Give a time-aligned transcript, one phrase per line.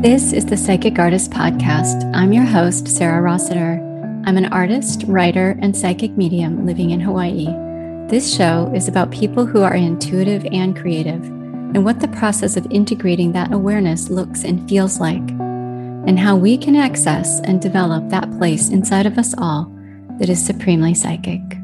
[0.00, 2.08] This is the Psychic Artist Podcast.
[2.14, 3.78] I'm your host, Sarah Rossiter.
[4.26, 7.46] I'm an artist, writer, and psychic medium living in Hawaii.
[8.08, 12.66] This show is about people who are intuitive and creative, and what the process of
[12.70, 18.30] integrating that awareness looks and feels like, and how we can access and develop that
[18.38, 19.70] place inside of us all
[20.20, 21.57] that is supremely psychic.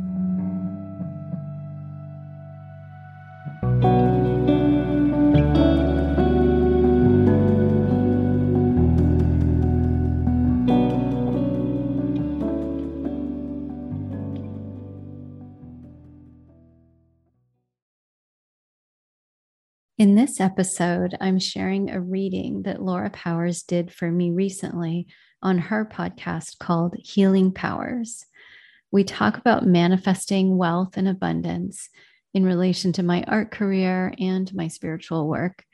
[20.34, 25.06] This episode, I'm sharing a reading that Laura Powers did for me recently
[25.40, 28.26] on her podcast called Healing Powers.
[28.90, 31.88] We talk about manifesting wealth and abundance
[32.32, 35.64] in relation to my art career and my spiritual work,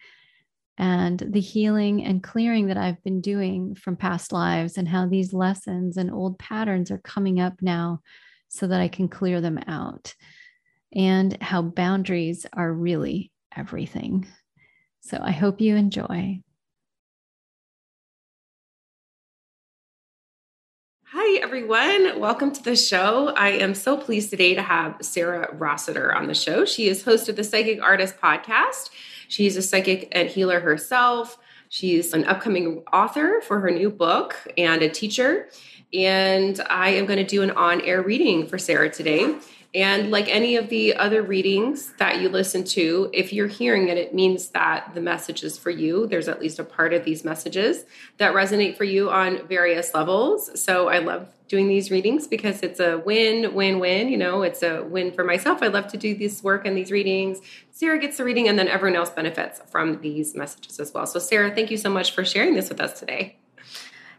[0.76, 5.32] and the healing and clearing that I've been doing from past lives, and how these
[5.32, 8.02] lessons and old patterns are coming up now
[8.48, 10.14] so that I can clear them out,
[10.94, 14.26] and how boundaries are really everything.
[15.10, 16.40] So I hope you enjoy.
[21.06, 22.20] Hi, everyone.
[22.20, 23.34] Welcome to the show.
[23.36, 26.64] I am so pleased today to have Sarah Rossiter on the show.
[26.64, 28.90] She is host of the Psychic Artist podcast.
[29.26, 31.38] She's a psychic and healer herself.
[31.70, 35.48] She's an upcoming author for her new book and a teacher.
[35.92, 39.34] And I am going to do an on air reading for Sarah today.
[39.72, 43.96] And like any of the other readings that you listen to, if you're hearing it,
[43.96, 46.08] it means that the message is for you.
[46.08, 47.84] There's at least a part of these messages
[48.18, 50.60] that resonate for you on various levels.
[50.60, 54.08] So I love doing these readings because it's a win, win, win.
[54.08, 55.62] You know, it's a win for myself.
[55.62, 57.40] I love to do this work and these readings.
[57.70, 61.06] Sarah gets the reading, and then everyone else benefits from these messages as well.
[61.06, 63.39] So, Sarah, thank you so much for sharing this with us today.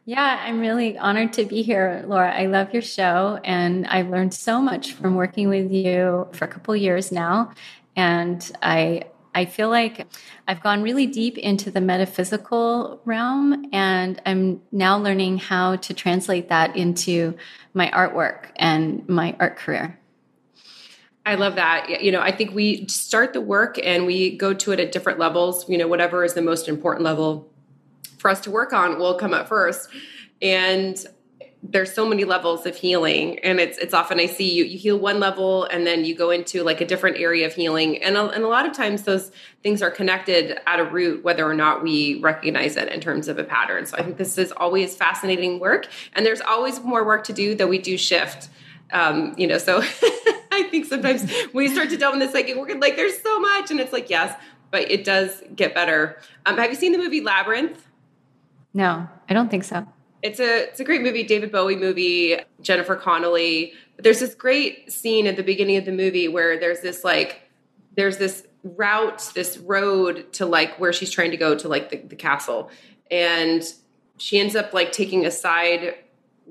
[0.05, 2.33] Yeah, I'm really honored to be here, Laura.
[2.35, 6.47] I love your show, and I've learned so much from working with you for a
[6.47, 7.53] couple years now.
[7.95, 9.03] And I
[9.33, 10.07] I feel like
[10.47, 16.49] I've gone really deep into the metaphysical realm, and I'm now learning how to translate
[16.49, 17.35] that into
[17.75, 19.99] my artwork and my art career.
[21.27, 22.01] I love that.
[22.01, 25.19] You know, I think we start the work and we go to it at different
[25.19, 27.50] levels, you know, whatever is the most important level
[28.21, 29.89] for us to work on will come up first.
[30.41, 31.03] And
[31.63, 34.97] there's so many levels of healing and it's it's often i see you you heal
[34.97, 38.01] one level and then you go into like a different area of healing.
[38.01, 39.31] And a, and a lot of times those
[39.61, 43.37] things are connected at a root whether or not we recognize it in terms of
[43.37, 43.85] a pattern.
[43.85, 47.53] So i think this is always fascinating work and there's always more work to do
[47.55, 48.49] that we do shift.
[48.91, 49.77] Um, you know so
[50.51, 53.39] i think sometimes when you start to delve in the psychic work like there's so
[53.39, 54.35] much and it's like yes
[54.71, 56.17] but it does get better.
[56.45, 57.85] Um, have you seen the movie labyrinth
[58.73, 59.85] no, I don't think so.
[60.21, 63.73] It's a it's a great movie, David Bowie movie, Jennifer Connelly.
[63.97, 67.41] There's this great scene at the beginning of the movie where there's this like
[67.95, 71.97] there's this route, this road to like where she's trying to go to like the,
[71.97, 72.69] the castle.
[73.09, 73.63] And
[74.17, 75.95] she ends up like taking a side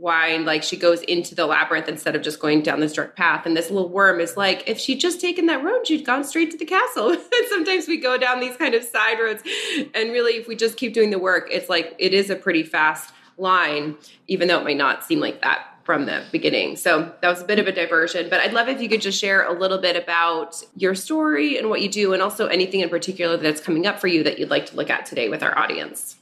[0.01, 3.47] wine like she goes into the labyrinth instead of just going down this direct path.
[3.47, 6.51] And this little worm is like if she'd just taken that road she'd gone straight
[6.53, 7.11] to the castle.
[7.41, 9.43] And sometimes we go down these kind of side roads.
[9.95, 12.63] And really if we just keep doing the work it's like it is a pretty
[12.63, 13.97] fast line
[14.27, 16.77] even though it might not seem like that from the beginning.
[16.77, 18.29] So that was a bit of a diversion.
[18.31, 21.69] But i'd love if you could just share a little bit about your story and
[21.69, 24.51] what you do and also anything in particular that's coming up for you that you'd
[24.51, 26.17] like to look at today with our audience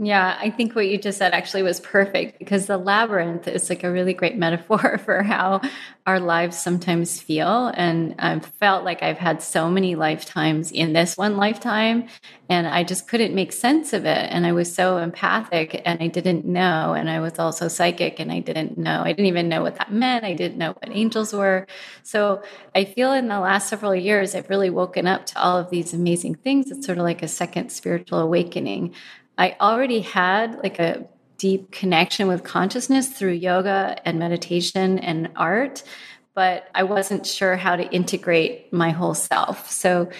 [0.00, 3.82] yeah, I think what you just said actually was perfect because the labyrinth is like
[3.82, 5.60] a really great metaphor for how
[6.06, 7.72] our lives sometimes feel.
[7.74, 12.06] And I've felt like I've had so many lifetimes in this one lifetime,
[12.48, 14.30] and I just couldn't make sense of it.
[14.30, 16.94] And I was so empathic and I didn't know.
[16.94, 19.02] And I was also psychic and I didn't know.
[19.02, 20.24] I didn't even know what that meant.
[20.24, 21.66] I didn't know what angels were.
[22.04, 22.40] So
[22.72, 25.92] I feel in the last several years, I've really woken up to all of these
[25.92, 26.70] amazing things.
[26.70, 28.94] It's sort of like a second spiritual awakening
[29.38, 31.06] I already had like a
[31.38, 35.84] deep connection with consciousness through yoga and meditation and art,
[36.34, 39.70] but I wasn't sure how to integrate my whole self.
[39.70, 40.10] So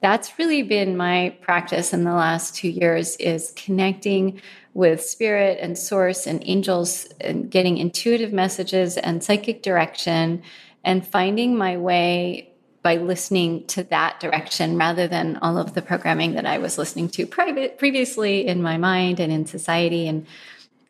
[0.00, 4.40] that's really been my practice in the last two years is connecting
[4.74, 10.42] with spirit and source and angels and getting intuitive messages and psychic direction
[10.82, 12.51] and finding my way
[12.82, 17.08] by listening to that direction rather than all of the programming that I was listening
[17.10, 20.08] to private previously in my mind and in society.
[20.08, 20.26] And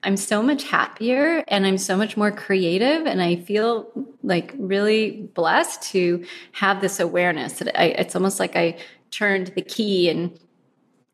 [0.03, 3.07] I'm so much happier and I'm so much more creative.
[3.07, 3.91] And I feel
[4.23, 8.79] like really blessed to have this awareness that I, it's almost like I
[9.11, 10.37] turned the key and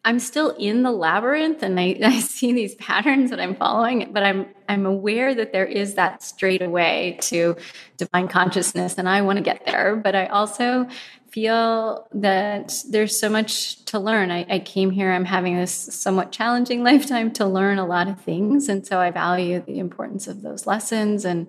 [0.08, 4.22] I'm still in the labyrinth and I, I see these patterns that I'm following, but
[4.22, 7.56] I'm I'm aware that there is that straight away to
[7.98, 9.96] divine consciousness and I want to get there.
[9.96, 10.88] But I also
[11.30, 14.30] feel that there's so much to learn.
[14.30, 18.18] I, I came here, I'm having this somewhat challenging lifetime to learn a lot of
[18.18, 18.68] things.
[18.70, 21.48] And so I value the importance of those lessons and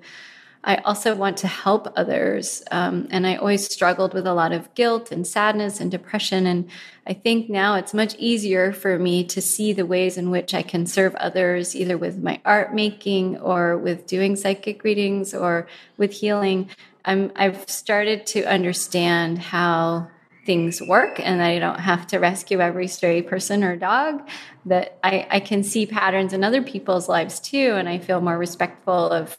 [0.64, 2.62] I also want to help others.
[2.70, 6.46] Um, and I always struggled with a lot of guilt and sadness and depression.
[6.46, 6.70] And
[7.08, 10.62] I think now it's much easier for me to see the ways in which I
[10.62, 15.68] can serve others, either with my art making or with doing psychic readings or
[15.98, 16.70] with healing.
[17.06, 20.10] I'm, I've started to understand how
[20.46, 24.28] things work and I don't have to rescue every stray person or dog,
[24.66, 27.76] that I, I can see patterns in other people's lives too.
[27.76, 29.38] And I feel more respectful of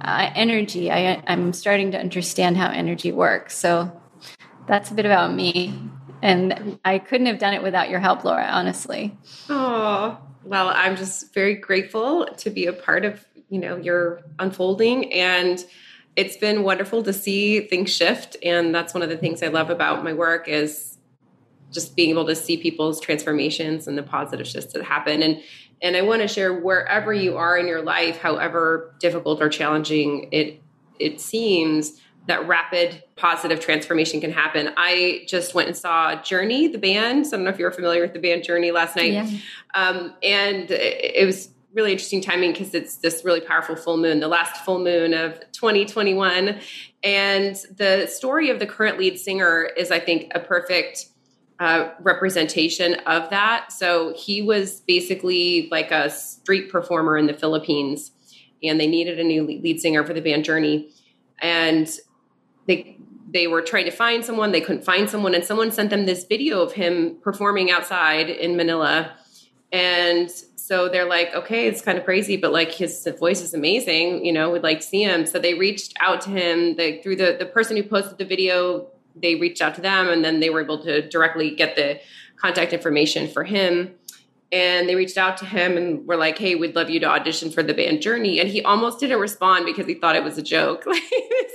[0.00, 0.90] uh, energy.
[0.90, 3.56] I, I'm starting to understand how energy works.
[3.56, 3.90] So
[4.66, 5.78] that's a bit about me.
[6.22, 9.16] And I couldn't have done it without your help, Laura, honestly.
[9.48, 15.12] Oh, well, I'm just very grateful to be a part of, you know, your unfolding
[15.12, 15.64] and
[16.16, 19.68] it's been wonderful to see things shift and that's one of the things I love
[19.68, 20.96] about my work is
[21.70, 25.42] just being able to see people's transformations and the positive shifts that happen and
[25.82, 30.28] and I want to share wherever you are in your life, however difficult or challenging
[30.32, 30.62] it
[30.98, 34.70] it seems, that rapid positive transformation can happen.
[34.76, 37.26] I just went and saw Journey, the band.
[37.26, 39.12] So I don't know if you're familiar with the band Journey last night.
[39.12, 39.28] Yeah.
[39.74, 44.20] Um, and it, it was really interesting timing because it's this really powerful full moon,
[44.20, 46.58] the last full moon of 2021.
[47.02, 51.06] And the story of the current lead singer is, I think, a perfect
[51.58, 53.72] uh, representation of that.
[53.72, 58.10] So he was basically like a street performer in the Philippines,
[58.62, 60.90] and they needed a new lead singer for the band Journey,
[61.40, 61.90] and
[62.66, 62.98] they
[63.28, 64.52] they were trying to find someone.
[64.52, 68.56] They couldn't find someone, and someone sent them this video of him performing outside in
[68.56, 69.12] Manila,
[69.72, 74.24] and so they're like, okay, it's kind of crazy, but like his voice is amazing.
[74.24, 75.24] You know, we'd like to see him.
[75.24, 76.74] So they reached out to him.
[76.76, 80.24] They, through the the person who posted the video they reached out to them and
[80.24, 81.98] then they were able to directly get the
[82.36, 83.94] contact information for him
[84.52, 87.50] and they reached out to him and were like, "Hey, we'd love you to audition
[87.50, 90.42] for the band Journey." And he almost didn't respond because he thought it was a
[90.42, 90.84] joke.
[90.96, 91.02] Like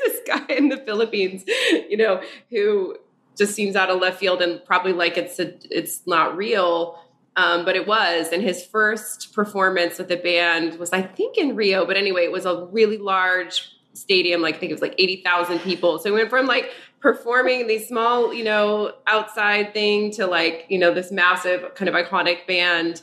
[0.03, 2.97] this guy in the Philippines, you know, who
[3.37, 6.99] just seems out of left field and probably like it's a, it's not real.
[7.37, 11.55] Um, but it was, and his first performance with the band was, I think, in
[11.55, 11.85] Rio.
[11.85, 15.59] But anyway, it was a really large stadium, like I think it was like 80,000
[15.59, 15.99] people.
[15.99, 20.77] So we went from like performing these small, you know, outside thing to like, you
[20.77, 23.01] know, this massive kind of iconic band.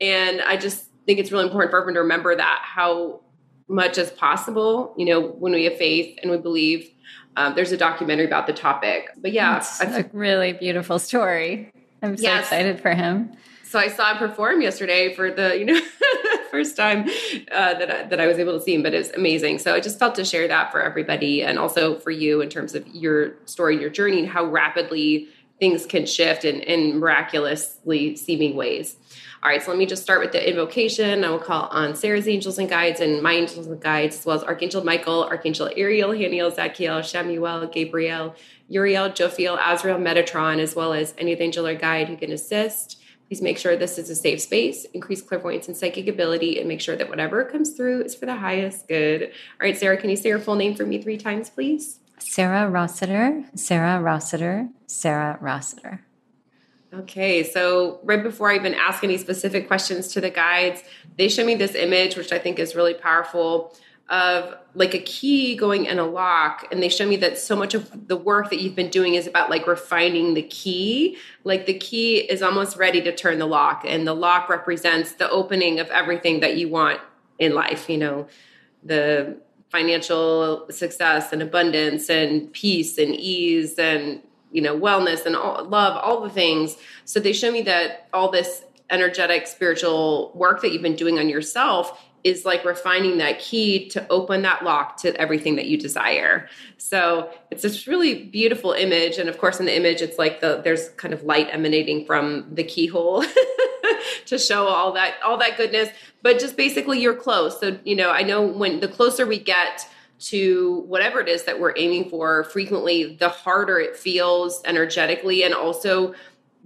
[0.00, 3.20] And I just think it's really important for everyone to remember that how
[3.68, 6.90] much as possible, you know, when we have faith and we believe.
[7.36, 9.10] Um, there's a documentary about the topic.
[9.16, 11.72] But yeah, it's a really beautiful story.
[12.00, 12.44] I'm so yes.
[12.44, 13.32] excited for him.
[13.74, 15.80] So I saw him perform yesterday for the, you know,
[16.52, 17.08] first time
[17.50, 19.58] uh, that I, that I was able to see him, but it's amazing.
[19.58, 22.76] So I just felt to share that for everybody, and also for you in terms
[22.76, 25.26] of your story, and your journey, and how rapidly
[25.58, 28.94] things can shift in, in miraculously seeming ways.
[29.42, 31.24] All right, so let me just start with the invocation.
[31.24, 34.36] I will call on Sarah's angels and guides and my angels and guides, as well
[34.36, 38.36] as Archangel Michael, Archangel Ariel, Haniel, Zadkiel, Shamuel, Gabriel,
[38.68, 43.00] Uriel, Jophiel, Azrael, Metatron, as well as any angel or guide who can assist.
[43.28, 46.80] Please make sure this is a safe space, increase clairvoyance and psychic ability, and make
[46.80, 49.22] sure that whatever comes through is for the highest good.
[49.22, 49.30] All
[49.62, 52.00] right, Sarah, can you say your full name for me three times, please?
[52.18, 56.02] Sarah Rossiter, Sarah Rossiter, Sarah Rossiter.
[56.92, 60.82] Okay, so right before I even ask any specific questions to the guides,
[61.16, 63.74] they show me this image, which I think is really powerful
[64.10, 67.72] of like a key going in a lock and they show me that so much
[67.72, 71.16] of the work that you've been doing is about like refining the key.
[71.42, 75.30] Like the key is almost ready to turn the lock and the lock represents the
[75.30, 77.00] opening of everything that you want
[77.38, 78.26] in life you know?
[78.82, 79.38] The
[79.70, 85.96] financial success and abundance and peace and ease and you know wellness and all, love
[85.96, 86.76] all the things.
[87.06, 91.28] So they show me that all this energetic spiritual work that you've been doing on
[91.28, 96.48] yourself is like refining that key to open that lock to everything that you desire.
[96.78, 99.18] So it's this really beautiful image.
[99.18, 102.46] And of course, in the image, it's like the there's kind of light emanating from
[102.52, 103.24] the keyhole
[104.26, 105.90] to show all that all that goodness.
[106.22, 107.60] But just basically you're close.
[107.60, 109.86] So, you know, I know when the closer we get
[110.20, 115.52] to whatever it is that we're aiming for, frequently the harder it feels energetically and
[115.52, 116.14] also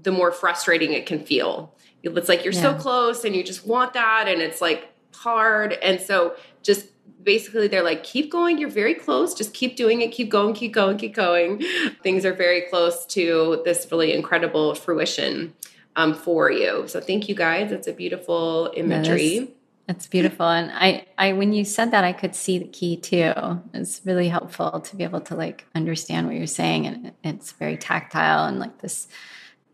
[0.00, 1.74] the more frustrating it can feel.
[2.04, 2.62] It's like you're yeah.
[2.62, 5.72] so close and you just want that and it's like hard.
[5.74, 6.88] And so just
[7.22, 10.72] basically they're like, keep going, you're very close, just keep doing it, keep going, keep
[10.72, 11.62] going, keep going.
[12.02, 15.54] Things are very close to this really incredible fruition
[15.96, 16.86] um, for you.
[16.86, 17.72] So thank you guys.
[17.72, 19.52] It's a beautiful imagery.
[19.88, 20.46] It's beautiful.
[20.46, 23.32] And I, I, when you said that, I could see the key too.
[23.72, 26.86] It's really helpful to be able to like understand what you're saying.
[26.86, 29.08] And it's very tactile and like this,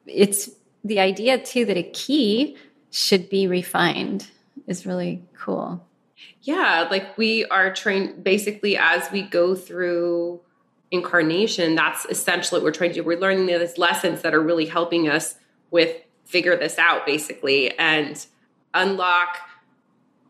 [0.07, 0.51] it's
[0.85, 2.57] the idea too that a key
[2.91, 4.29] should be refined
[4.67, 5.87] is really cool.
[6.43, 6.87] Yeah.
[6.91, 10.41] Like we are trained basically as we go through
[10.91, 13.05] incarnation, that's essentially what we're trying to do.
[13.05, 15.37] We're learning these lessons that are really helping us
[15.71, 18.27] with figure this out basically and
[18.73, 19.39] unlock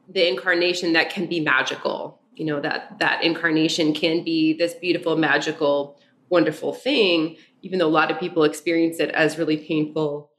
[0.08, 5.16] the incarnation that can be magical you know that that incarnation can be this beautiful
[5.16, 5.98] magical
[6.28, 10.30] wonderful thing even though a lot of people experience it as really painful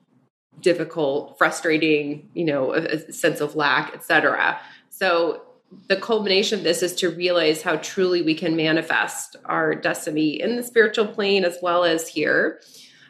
[0.62, 4.60] difficult frustrating you know a, a sense of lack etc
[4.90, 5.42] so
[5.88, 10.56] the culmination of this is to realize how truly we can manifest our destiny in
[10.56, 12.60] the spiritual plane as well as here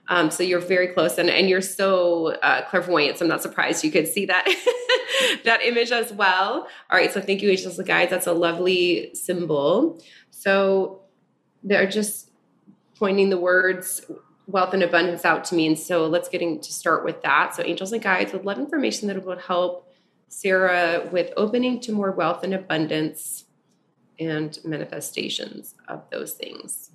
[0.07, 3.17] um, so you're very close and, and you're so uh, clairvoyant.
[3.17, 4.45] So I'm not surprised you could see that
[5.45, 6.67] that image as well.
[6.89, 7.11] All right.
[7.11, 8.11] So thank you, Angels and Guides.
[8.11, 10.01] That's a lovely symbol.
[10.29, 11.01] So
[11.63, 12.29] they're just
[12.95, 14.05] pointing the words
[14.47, 15.67] wealth and abundance out to me.
[15.67, 17.55] And so let's get to start with that.
[17.55, 19.91] So angels and guides would love information that would help
[20.27, 23.45] Sarah with opening to more wealth and abundance
[24.19, 26.91] and manifestations of those things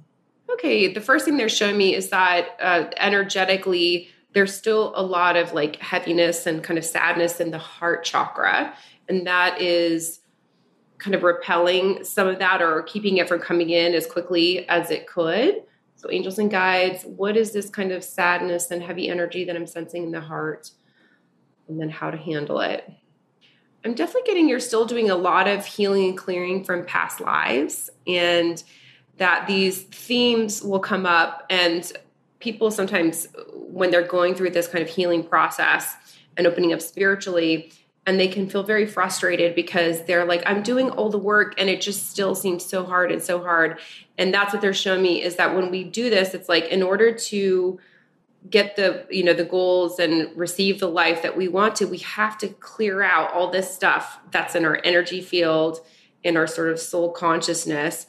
[0.52, 5.36] okay, the first thing they're showing me is that uh, energetically, there's still a lot
[5.36, 8.74] of like heaviness and kind of sadness in the heart chakra.
[9.08, 10.20] And that is
[10.98, 14.90] kind of repelling some of that or keeping it from coming in as quickly as
[14.90, 15.62] it could.
[16.00, 19.66] So, angels and guides, what is this kind of sadness and heavy energy that I'm
[19.66, 20.70] sensing in the heart?
[21.68, 22.90] And then how to handle it.
[23.84, 27.90] I'm definitely getting you're still doing a lot of healing and clearing from past lives.
[28.06, 28.62] And
[29.18, 31.92] that these themes will come up and
[32.38, 35.94] people sometimes when they're going through this kind of healing process
[36.38, 37.70] and opening up spiritually
[38.06, 41.68] and they can feel very frustrated because they're like i'm doing all the work and
[41.68, 43.78] it just still seems so hard and so hard
[44.18, 46.82] and that's what they're showing me is that when we do this it's like in
[46.82, 47.78] order to
[48.48, 51.98] get the you know the goals and receive the life that we want to we
[51.98, 55.80] have to clear out all this stuff that's in our energy field
[56.22, 58.06] in our sort of soul consciousness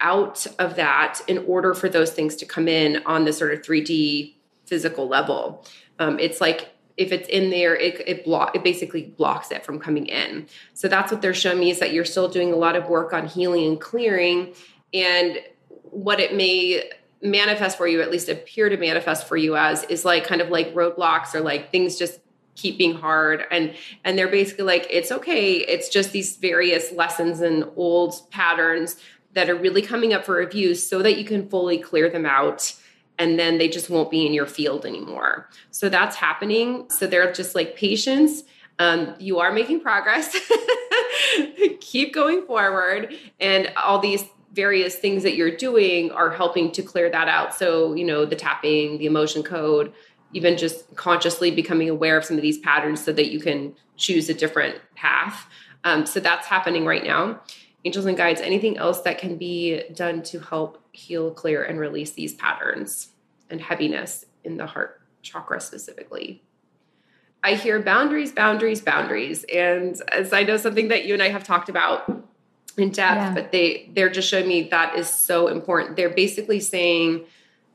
[0.00, 3.62] out of that in order for those things to come in on the sort of
[3.62, 4.34] 3D
[4.66, 5.64] physical level.
[5.98, 9.78] Um, it's like if it's in there, it it block it basically blocks it from
[9.78, 10.46] coming in.
[10.74, 13.12] So that's what they're showing me is that you're still doing a lot of work
[13.12, 14.54] on healing and clearing,
[14.92, 15.38] and
[15.82, 16.90] what it may
[17.22, 20.50] manifest for you, at least appear to manifest for you as, is like kind of
[20.50, 22.20] like roadblocks or like things just
[22.54, 23.44] keep being hard.
[23.50, 23.74] And
[24.04, 25.54] and they're basically like it's okay.
[25.54, 28.96] It's just these various lessons and old patterns
[29.34, 32.74] that are really coming up for review so that you can fully clear them out
[33.18, 35.48] and then they just won't be in your field anymore.
[35.70, 36.88] So that's happening.
[36.90, 38.42] So they're just like patience.
[38.78, 40.36] Um, you are making progress.
[41.80, 43.14] Keep going forward.
[43.40, 47.54] And all these various things that you're doing are helping to clear that out.
[47.54, 49.92] So, you know, the tapping, the emotion code,
[50.32, 54.28] even just consciously becoming aware of some of these patterns so that you can choose
[54.28, 55.46] a different path.
[55.84, 57.40] Um, so that's happening right now
[57.86, 62.10] angels and guides, anything else that can be done to help heal, clear, and release
[62.10, 63.12] these patterns
[63.48, 66.42] and heaviness in the heart chakra specifically.
[67.44, 69.44] I hear boundaries, boundaries, boundaries.
[69.44, 72.08] And as I know something that you and I have talked about
[72.76, 73.34] in depth, yeah.
[73.34, 75.94] but they they're just showing me that is so important.
[75.94, 77.24] They're basically saying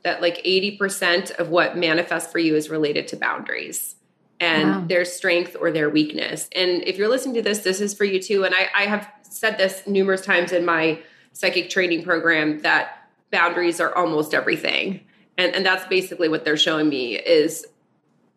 [0.04, 3.96] that like 80% of what manifests for you is related to boundaries
[4.40, 4.84] and wow.
[4.86, 6.50] their strength or their weakness.
[6.54, 8.44] And if you're listening to this, this is for you too.
[8.44, 11.00] And I, I have said this numerous times in my
[11.32, 15.00] psychic training program that boundaries are almost everything.
[15.38, 17.66] And, and that's basically what they're showing me is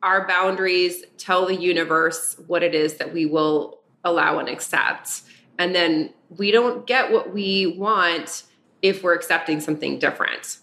[0.02, 5.22] our boundaries tell the universe what it is that we will allow and accept.
[5.60, 8.44] And then we don't get what we want
[8.82, 10.60] if we're accepting something different.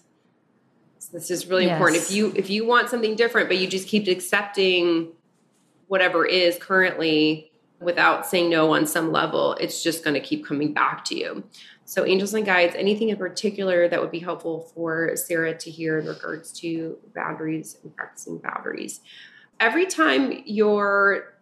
[0.99, 1.73] So this is really yes.
[1.73, 2.01] important.
[2.01, 5.11] If you if you want something different, but you just keep accepting
[5.87, 7.51] whatever is currently
[7.83, 11.43] without saying no on some level, it's just going to keep coming back to you.
[11.85, 15.99] So, angels and guides, anything in particular that would be helpful for Sarah to hear
[15.99, 19.01] in regards to boundaries and practicing boundaries.
[19.59, 21.33] Every time you're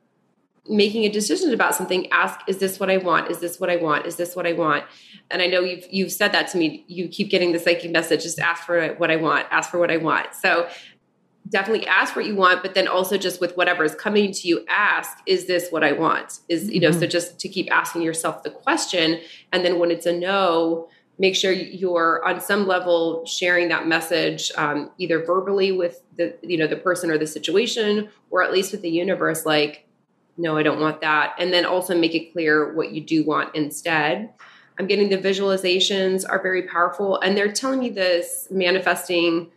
[0.68, 3.32] making a decision about something, ask, is this what I want?
[3.32, 4.06] Is this what I want?
[4.06, 4.84] Is this what I want?
[5.30, 6.86] And I know you've you've said that to me.
[6.88, 9.92] You keep getting the psychic message, just ask for what I want, ask for what
[9.92, 10.34] I want.
[10.34, 10.68] So
[11.52, 14.66] definitely ask what you want, but then also just with whatever is coming to you,
[14.70, 16.40] ask, is this what I want?
[16.48, 17.02] Is, you know, mm-hmm.
[17.02, 19.20] so just to keep asking yourself the question.
[19.52, 20.88] And then when it's a no,
[21.20, 26.58] make sure you're on some level sharing that message um, either verbally with the you
[26.58, 29.86] know the person or the situation or at least with the universe like
[30.38, 33.54] no i don't want that and then also make it clear what you do want
[33.56, 34.32] instead
[34.80, 39.52] i'm getting the visualizations are very powerful and they're telling me this manifesting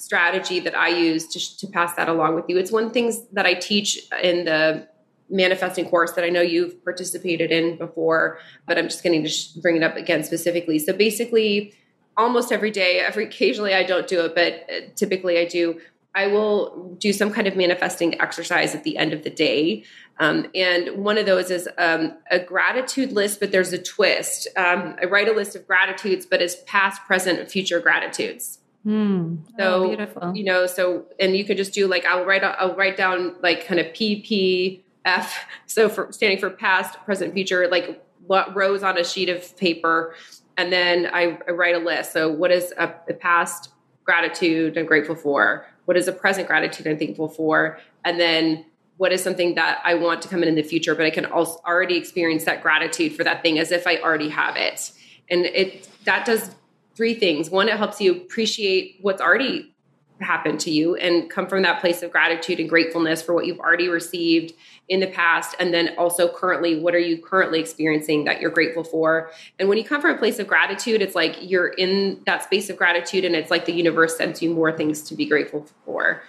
[0.00, 3.46] strategy that i use to, to pass that along with you it's one things that
[3.46, 4.86] i teach in the
[5.30, 9.76] manifesting course that I know you've participated in before, but I'm just going to bring
[9.76, 10.78] it up again specifically.
[10.78, 11.72] So basically,
[12.16, 15.80] almost every day, every occasionally I don't do it, but uh, typically I do.
[16.12, 19.84] I will do some kind of manifesting exercise at the end of the day.
[20.18, 24.48] Um, and one of those is um, a gratitude list, but there's a twist.
[24.56, 28.59] Um, I write a list of gratitudes, but it's past, present, future gratitudes.
[28.84, 29.36] Hmm.
[29.58, 30.32] So oh, beautiful.
[30.34, 33.66] You know, so and you could just do like I'll write I'll write down like
[33.66, 34.82] kind of PPF.
[35.66, 40.14] So for standing for past, present, future, like what rows on a sheet of paper.
[40.56, 42.12] And then I, I write a list.
[42.12, 43.70] So, what is a, a past
[44.04, 45.66] gratitude I'm grateful for?
[45.86, 47.78] What is a present gratitude I'm thankful for?
[48.04, 48.66] And then
[48.98, 51.24] what is something that I want to come in in the future, but I can
[51.24, 54.92] also already experience that gratitude for that thing as if I already have it.
[55.30, 56.54] And it that does
[57.00, 57.48] three things.
[57.48, 59.72] One, it helps you appreciate what's already
[60.20, 63.58] happened to you and come from that place of gratitude and gratefulness for what you've
[63.58, 64.52] already received
[64.86, 65.56] in the past.
[65.58, 69.30] And then also currently what are you currently experiencing that you're grateful for?
[69.58, 72.68] And when you come from a place of gratitude it's like you're in that space
[72.68, 76.22] of gratitude and it's like the universe sends you more things to be grateful for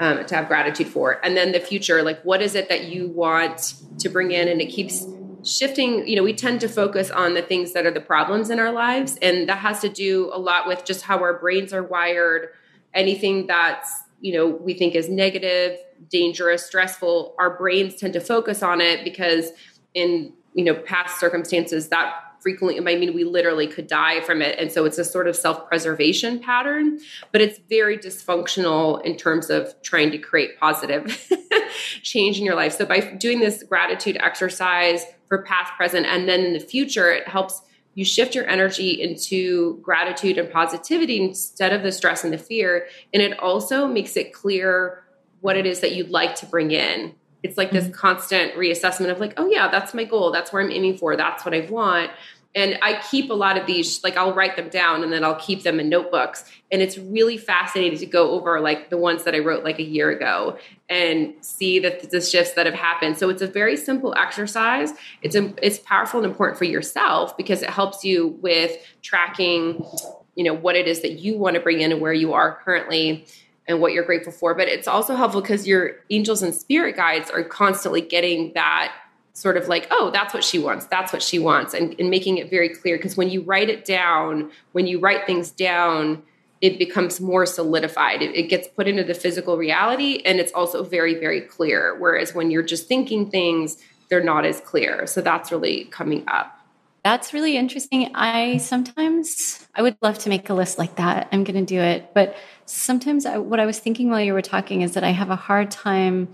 [0.00, 1.24] um, to have gratitude for.
[1.24, 4.60] And then the future like what is it that you want to bring in and
[4.60, 5.06] it keeps
[5.46, 8.58] shifting you know we tend to focus on the things that are the problems in
[8.58, 11.82] our lives and that has to do a lot with just how our brains are
[11.82, 12.48] wired.
[12.94, 15.78] Anything that's you know we think is negative
[16.10, 19.50] dangerous stressful our brains tend to focus on it because
[19.94, 24.58] in you know past circumstances that frequently i mean we literally could die from it
[24.58, 26.98] and so it's a sort of self-preservation pattern
[27.32, 31.28] but it's very dysfunctional in terms of trying to create positive
[32.02, 36.40] change in your life so by doing this gratitude exercise for past present and then
[36.40, 37.62] in the future it helps
[37.96, 42.86] you shift your energy into gratitude and positivity instead of the stress and the fear.
[43.12, 45.02] And it also makes it clear
[45.40, 47.14] what it is that you'd like to bring in.
[47.46, 47.92] It's like this mm-hmm.
[47.92, 50.32] constant reassessment of like, oh yeah, that's my goal.
[50.32, 51.16] That's where I'm aiming for.
[51.16, 52.10] That's what I want.
[52.56, 55.36] And I keep a lot of these, like I'll write them down and then I'll
[55.36, 56.50] keep them in notebooks.
[56.72, 59.84] And it's really fascinating to go over like the ones that I wrote like a
[59.84, 63.18] year ago and see that the shifts that have happened.
[63.18, 64.92] So it's a very simple exercise.
[65.22, 69.86] It's a, it's powerful and important for yourself because it helps you with tracking,
[70.34, 72.58] you know, what it is that you want to bring in and where you are
[72.64, 73.26] currently
[73.68, 74.54] and what you're grateful for.
[74.54, 78.94] But it's also helpful because your angels and spirit guides are constantly getting that
[79.32, 82.38] sort of like, oh, that's what she wants, that's what she wants, and, and making
[82.38, 82.96] it very clear.
[82.96, 86.22] Because when you write it down, when you write things down,
[86.62, 88.22] it becomes more solidified.
[88.22, 91.94] It, it, gets put into the physical reality, and it's also very, very clear.
[91.98, 93.76] Whereas when you're just thinking things,
[94.08, 95.06] they're not as clear.
[95.06, 96.58] So that's really coming up.
[97.04, 98.10] That's really interesting.
[98.14, 101.28] I sometimes I would love to make a list like that.
[101.30, 104.42] I'm going to do it, but sometimes I, what I was thinking while you were
[104.42, 106.28] talking is that I have a hard time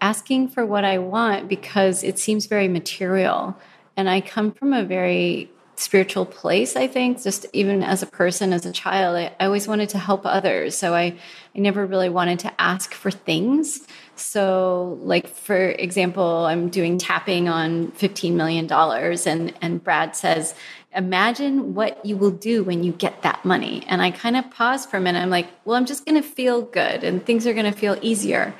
[0.00, 3.56] asking for what I want because it seems very material.
[3.96, 5.50] And I come from a very
[5.82, 9.66] spiritual place, I think, just even as a person, as a child, I, I, always
[9.66, 10.76] wanted to help others.
[10.76, 11.16] So I,
[11.54, 13.86] I never really wanted to ask for things.
[14.14, 20.54] So, like, for example, I'm doing tapping on $15 million, and, and Brad says,
[20.94, 23.82] Imagine what you will do when you get that money.
[23.88, 25.20] And I kind of pause for a minute.
[25.20, 27.98] I'm like, Well, I'm just going to feel good and things are going to feel
[28.02, 28.54] easier.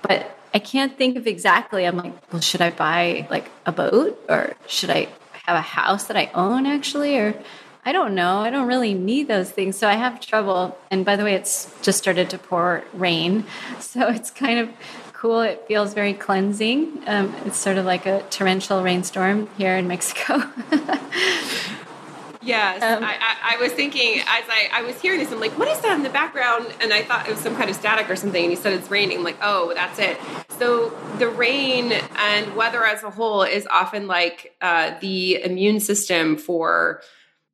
[0.00, 1.84] But I can't think of exactly.
[1.84, 5.08] I'm like, well, should I buy like a boat or should I
[5.46, 7.16] have a house that I own actually?
[7.18, 7.40] Or
[7.84, 8.40] I don't know.
[8.40, 9.78] I don't really need those things.
[9.78, 10.76] So I have trouble.
[10.90, 13.44] And by the way, it's just started to pour rain.
[13.80, 14.68] So it's kind of
[15.12, 15.40] cool.
[15.40, 17.02] It feels very cleansing.
[17.06, 20.42] Um, it's sort of like a torrential rainstorm here in Mexico.
[22.46, 25.58] Yes, um, I, I, I, was thinking as I, I was hearing this, I'm like,
[25.58, 26.72] what is that in the background?
[26.80, 28.40] And I thought it was some kind of static or something.
[28.40, 29.18] And you said it's raining.
[29.18, 30.16] I'm like, oh, that's it.
[30.58, 36.36] So the rain and weather as a whole is often like uh, the immune system
[36.36, 37.02] for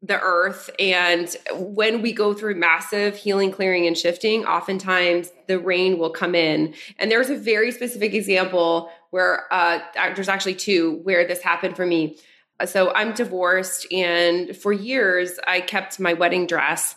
[0.02, 0.68] the earth.
[0.78, 6.34] And when we go through massive healing, clearing, and shifting, oftentimes the rain will come
[6.34, 6.74] in.
[6.98, 11.86] And there's a very specific example where uh, there's actually two where this happened for
[11.86, 12.18] me
[12.66, 16.94] so I'm divorced, and for years I kept my wedding dress.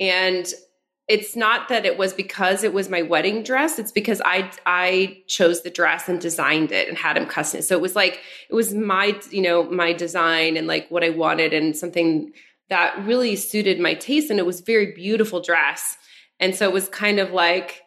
[0.00, 0.46] And
[1.08, 5.22] it's not that it was because it was my wedding dress it's because i i
[5.26, 8.54] chose the dress and designed it and had him custom so it was like it
[8.54, 12.30] was my you know my design and like what i wanted and something
[12.68, 15.96] that really suited my taste and it was very beautiful dress.
[16.40, 17.82] And so it was kind of like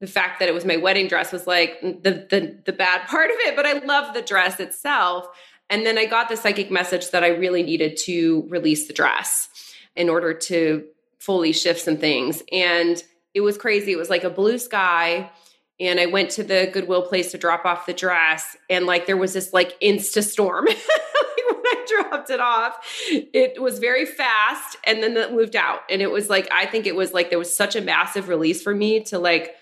[0.00, 3.06] the fact that it was my wedding dress was like mm, the the the bad
[3.08, 5.26] part of it but i love the dress itself
[5.70, 9.48] and then i got the psychic message that i really needed to release the dress
[9.96, 10.84] in order to
[11.20, 12.42] fully shift some things.
[12.50, 13.02] And
[13.34, 13.92] it was crazy.
[13.92, 15.30] It was like a blue sky.
[15.78, 18.56] And I went to the Goodwill place to drop off the dress.
[18.68, 20.66] And like there was this like insta storm.
[20.66, 22.78] when I dropped it off,
[23.08, 24.76] it was very fast.
[24.84, 25.80] And then it moved out.
[25.88, 28.62] And it was like, I think it was like there was such a massive release
[28.62, 29.54] for me to like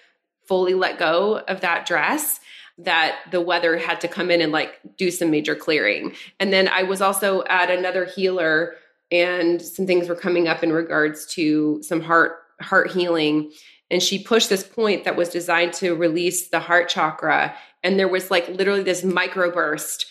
[0.46, 2.40] fully let go of that dress
[2.78, 6.14] that the weather had to come in and like do some major clearing.
[6.38, 8.74] And then I was also at another healer
[9.10, 13.50] and some things were coming up in regards to some heart heart healing.
[13.90, 17.54] And she pushed this point that was designed to release the heart chakra.
[17.82, 20.04] And there was like literally this microburst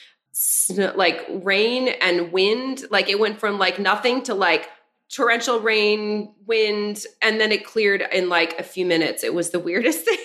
[0.95, 2.86] like rain and wind.
[2.91, 4.69] Like it went from like nothing to like
[5.09, 9.23] torrential rain, wind, and then it cleared in like a few minutes.
[9.23, 10.17] It was the weirdest thing.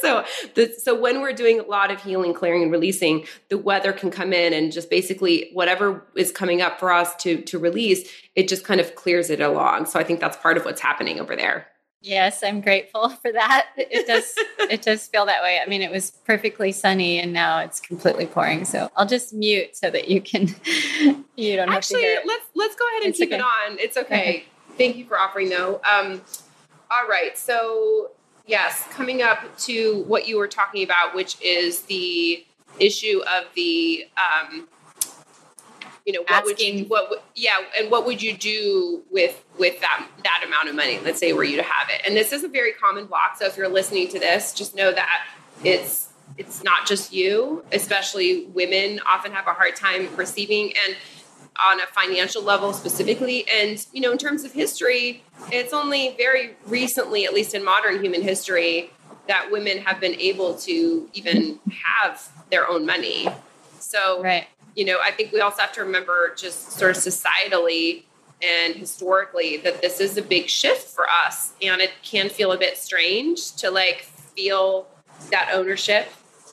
[0.00, 3.92] so, the, so when we're doing a lot of healing, clearing, and releasing, the weather
[3.92, 8.08] can come in and just basically whatever is coming up for us to to release,
[8.34, 9.86] it just kind of clears it along.
[9.86, 11.66] So I think that's part of what's happening over there.
[12.04, 13.68] Yes, I'm grateful for that.
[13.78, 14.34] It does
[14.70, 15.58] it does feel that way.
[15.64, 18.66] I mean, it was perfectly sunny and now it's completely pouring.
[18.66, 20.48] So I'll just mute so that you can
[21.36, 23.38] you don't Actually, have to let's let's go ahead and it's keep okay.
[23.38, 23.78] it on.
[23.78, 24.04] It's okay.
[24.04, 24.44] okay.
[24.76, 25.80] Thank you for offering though.
[25.90, 26.20] Um,
[26.90, 27.38] all right.
[27.38, 28.10] So,
[28.46, 32.44] yes, coming up to what you were talking about, which is the
[32.78, 34.68] issue of the um,
[36.04, 36.74] you know what Asking.
[36.74, 40.74] would you what yeah and what would you do with with that that amount of
[40.74, 42.02] money let's say were you to have it?
[42.06, 44.92] And this is a very common block so if you're listening to this just know
[44.92, 45.26] that
[45.62, 50.96] it's it's not just you especially women often have a hard time receiving and
[51.64, 53.46] on a financial level specifically.
[53.48, 58.02] And you know in terms of history it's only very recently at least in modern
[58.02, 58.90] human history
[59.26, 61.58] that women have been able to even
[61.96, 63.26] have their own money.
[63.78, 68.04] So right you know, I think we also have to remember just sort of societally
[68.42, 72.58] and historically that this is a big shift for us and it can feel a
[72.58, 74.02] bit strange to like
[74.34, 74.86] feel
[75.30, 76.08] that ownership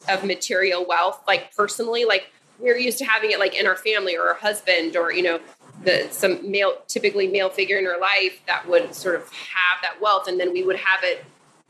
[0.07, 4.15] of material wealth like personally like we're used to having it like in our family
[4.15, 5.39] or our husband or you know
[5.84, 9.99] the some male typically male figure in our life that would sort of have that
[10.01, 11.25] wealth and then we would have it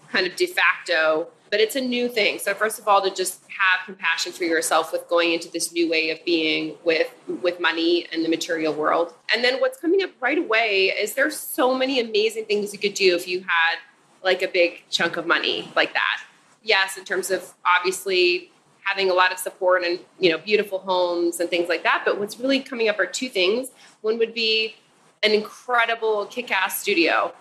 [0.10, 2.40] kind of de facto but it's a new thing.
[2.40, 5.90] So first of all, to just have compassion for yourself with going into this new
[5.90, 9.14] way of being with with money and the material world.
[9.34, 12.94] And then what's coming up right away is there's so many amazing things you could
[12.94, 13.80] do if you had
[14.24, 16.24] like a big chunk of money like that.
[16.64, 18.50] Yes, in terms of obviously
[18.84, 22.04] having a lot of support and you know beautiful homes and things like that.
[22.06, 23.72] But what's really coming up are two things.
[24.00, 24.76] One would be
[25.22, 27.34] an incredible kick-ass studio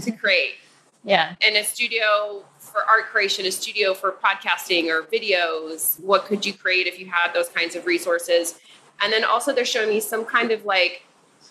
[0.00, 0.54] to create.
[1.04, 1.34] Yeah.
[1.42, 2.44] And a studio
[2.74, 6.00] for art creation, a studio for podcasting or videos?
[6.00, 8.58] What could you create if you had those kinds of resources?
[9.00, 11.04] And then also they're showing me some kind of like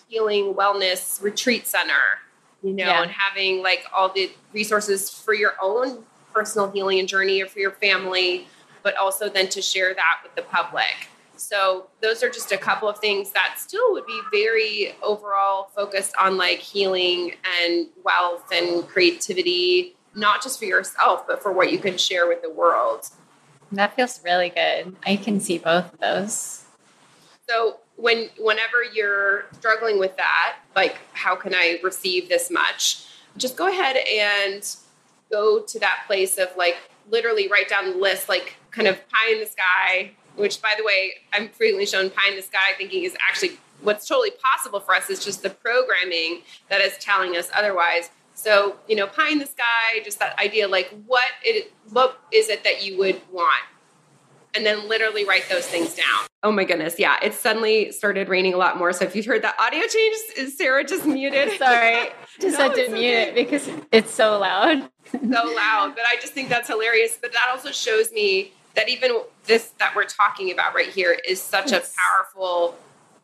[0.08, 2.20] healing wellness retreat center,
[2.62, 3.02] you know, yeah.
[3.02, 7.58] and having like all the resources for your own personal healing and journey or for
[7.58, 8.46] your family,
[8.82, 11.08] but also then to share that with the public.
[11.36, 16.12] So those are just a couple of things that still would be very overall focused
[16.20, 17.32] on like healing
[17.62, 22.42] and wealth and creativity not just for yourself, but for what you can share with
[22.42, 23.08] the world.
[23.72, 24.96] That feels really good.
[25.04, 26.64] I can see both of those.
[27.48, 33.06] So when whenever you're struggling with that, like how can I receive this much?
[33.36, 34.64] Just go ahead and
[35.30, 36.76] go to that place of like
[37.10, 40.84] literally write down the list, like kind of pie in the sky, which by the
[40.84, 44.94] way, I'm frequently shown pie in the sky thinking is actually what's totally possible for
[44.94, 48.10] us is just the programming that is telling us otherwise.
[48.44, 52.50] So, you know, pie in the sky, just that idea like what it what is
[52.50, 53.64] it that you would want?
[54.54, 56.26] And then literally write those things down.
[56.42, 56.98] Oh my goodness.
[56.98, 57.16] Yeah.
[57.22, 58.92] It suddenly started raining a lot more.
[58.92, 61.52] So if you've heard that audio change, is Sarah just muted?
[61.58, 62.10] Sorry.
[62.38, 63.28] Just no, had to mute okay.
[63.30, 64.90] it because it's so loud.
[65.10, 65.94] so loud.
[65.94, 67.16] But I just think that's hilarious.
[67.18, 71.40] But that also shows me that even this that we're talking about right here is
[71.40, 72.76] such a powerful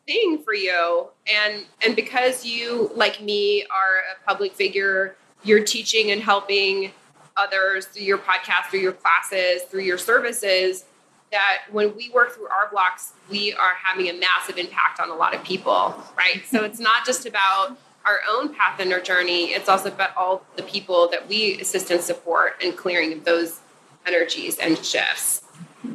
[0.05, 6.11] thing for you and and because you like me are a public figure you're teaching
[6.11, 6.91] and helping
[7.37, 10.85] others through your podcast through your classes through your services
[11.31, 15.15] that when we work through our blocks we are having a massive impact on a
[15.15, 19.51] lot of people right so it's not just about our own path and our journey,
[19.51, 23.59] it's also about all the people that we assist and support and clearing of those
[24.05, 25.43] energies and shifts.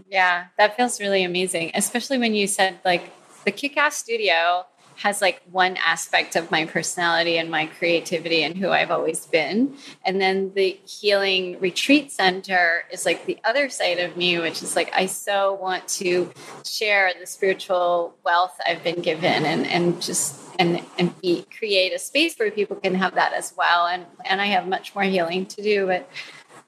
[0.09, 3.12] Yeah, that feels really amazing, especially when you said like
[3.47, 8.57] the kick ass studio has like one aspect of my personality and my creativity and
[8.57, 9.77] who I've always been.
[10.05, 14.75] And then the healing retreat center is like the other side of me, which is
[14.75, 16.33] like I so want to
[16.65, 21.99] share the spiritual wealth I've been given and and just and and be create a
[21.99, 23.87] space where people can have that as well.
[23.87, 26.09] And and I have much more healing to do, but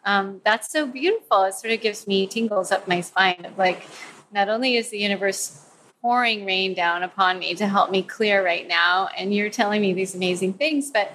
[0.05, 1.45] um, that's so beautiful.
[1.45, 3.83] It sort of gives me tingles up my spine of like
[4.31, 5.65] not only is the universe
[6.01, 9.09] pouring rain down upon me to help me clear right now.
[9.17, 11.13] And you're telling me these amazing things, but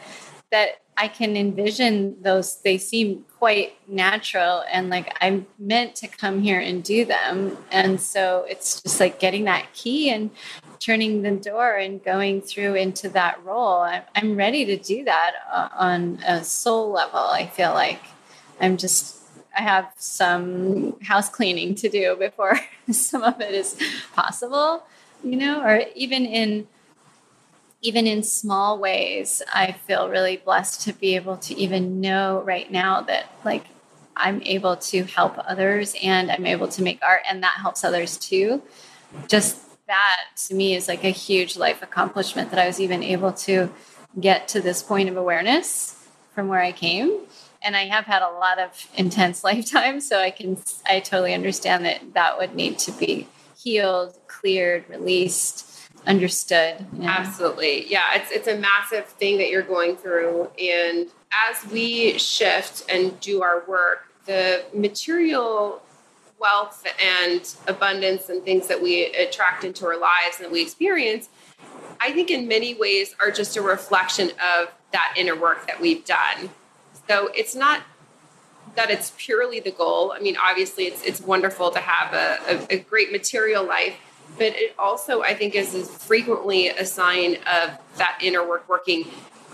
[0.52, 6.42] that I can envision those, they seem quite natural and like I'm meant to come
[6.42, 7.58] here and do them.
[7.72, 10.30] And so it's just like getting that key and
[10.80, 13.88] turning the door and going through into that role.
[14.16, 15.32] I'm ready to do that
[15.76, 17.20] on a soul level.
[17.20, 18.02] I feel like
[18.62, 19.23] I'm just
[19.56, 22.60] I have some house cleaning to do before
[22.92, 23.78] some of it is
[24.16, 24.84] possible,
[25.24, 26.68] you know, or even in
[27.84, 32.72] even in small ways, I feel really blessed to be able to even know right
[32.72, 33.66] now that like
[34.16, 38.18] I'm able to help others and I'm able to make art and that helps others
[38.18, 38.62] too.
[39.28, 43.34] Just that to me is like a huge life accomplishment that I was even able
[43.34, 43.70] to
[44.18, 47.20] get to this point of awareness from where I came
[47.64, 51.86] and I have had a lot of intense lifetimes, so I can I totally understand
[51.86, 56.86] that that would need to be healed, cleared, released, understood.
[56.94, 57.08] Know?
[57.08, 58.16] Absolutely, yeah.
[58.16, 61.10] It's it's a massive thing that you're going through, and
[61.50, 65.82] as we shift and do our work, the material
[66.40, 71.30] wealth and abundance and things that we attract into our lives and that we experience,
[72.02, 76.04] I think in many ways are just a reflection of that inner work that we've
[76.04, 76.50] done.
[77.10, 77.82] So it's not
[78.76, 80.14] that it's purely the goal.
[80.16, 83.96] I mean, obviously, it's it's wonderful to have a, a, a great material life,
[84.38, 89.06] but it also I think is, is frequently a sign of that inner work working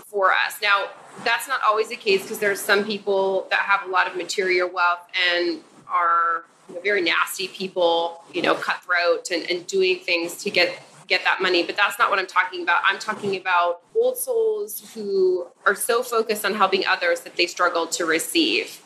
[0.06, 0.54] for us.
[0.62, 0.88] Now,
[1.24, 4.68] that's not always the case because there's some people that have a lot of material
[4.68, 10.36] wealth and are you know, very nasty people, you know, cutthroat and, and doing things
[10.42, 11.62] to get get that money.
[11.62, 12.82] But that's not what I'm talking about.
[12.86, 17.86] I'm talking about old souls who are so focused on helping others that they struggle
[17.88, 18.80] to receive.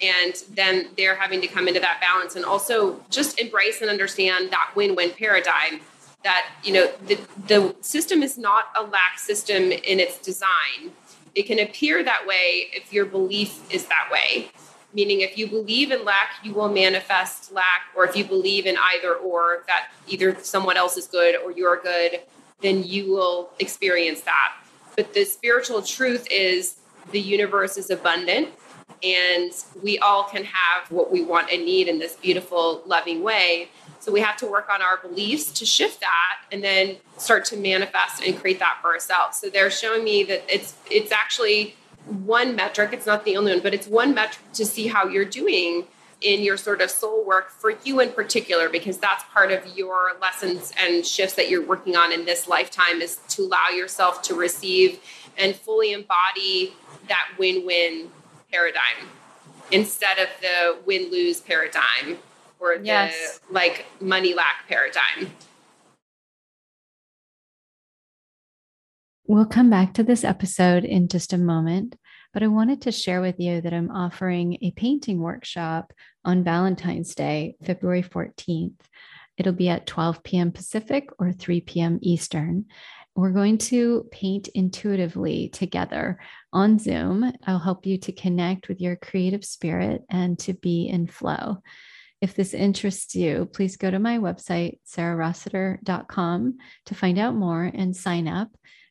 [0.00, 4.50] And then they're having to come into that balance and also just embrace and understand
[4.52, 5.80] that win win paradigm
[6.22, 10.92] that, you know, the, the system is not a lack system in its design.
[11.34, 14.50] It can appear that way if your belief is that way
[14.92, 18.76] meaning if you believe in lack you will manifest lack or if you believe in
[18.94, 22.20] either or that either someone else is good or you're good
[22.60, 24.52] then you will experience that.
[24.96, 26.76] But the spiritual truth is
[27.10, 28.50] the universe is abundant
[29.02, 33.70] and we all can have what we want and need in this beautiful loving way.
[33.98, 37.56] So we have to work on our beliefs to shift that and then start to
[37.56, 39.38] manifest and create that for ourselves.
[39.38, 43.60] So they're showing me that it's it's actually one metric, it's not the only one,
[43.62, 45.84] but it's one metric to see how you're doing
[46.20, 50.12] in your sort of soul work for you in particular, because that's part of your
[50.20, 54.34] lessons and shifts that you're working on in this lifetime is to allow yourself to
[54.34, 55.00] receive
[55.38, 56.74] and fully embody
[57.08, 58.10] that win win
[58.52, 59.08] paradigm
[59.72, 62.18] instead of the win lose paradigm
[62.58, 63.40] or the yes.
[63.50, 65.30] like money lack paradigm.
[69.30, 71.94] We'll come back to this episode in just a moment,
[72.34, 75.92] but I wanted to share with you that I'm offering a painting workshop
[76.24, 78.80] on Valentine's Day, February 14th.
[79.38, 80.50] It'll be at 12 p.m.
[80.50, 82.00] Pacific or 3 p.m.
[82.02, 82.64] Eastern.
[83.14, 86.18] We're going to paint intuitively together
[86.52, 87.32] on Zoom.
[87.46, 91.58] I'll help you to connect with your creative spirit and to be in flow.
[92.20, 97.96] If this interests you, please go to my website, sarahrossiter.com, to find out more and
[97.96, 98.48] sign up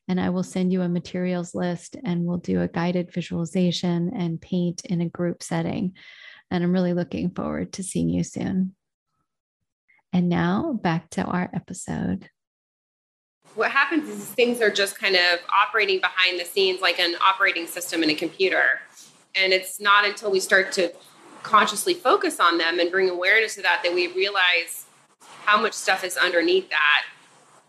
[0.10, 4.42] and I will send you a materials list and we'll do a guided visualization and
[4.42, 5.94] paint in a group setting.
[6.50, 8.74] And I'm really looking forward to seeing you soon.
[10.12, 12.28] And now back to our episode.
[13.54, 17.68] What happens is things are just kind of operating behind the scenes like an operating
[17.68, 18.80] system in a computer.
[19.36, 20.92] And it's not until we start to
[21.44, 24.88] consciously focus on them and bring awareness to that that we realize
[25.46, 27.04] how much stuff is underneath that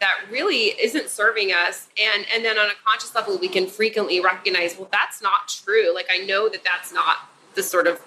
[0.01, 1.89] that really isn't serving us.
[2.01, 5.95] And and then on a conscious level we can frequently recognize well that's not true.
[5.95, 8.01] Like i know that that's not the sort of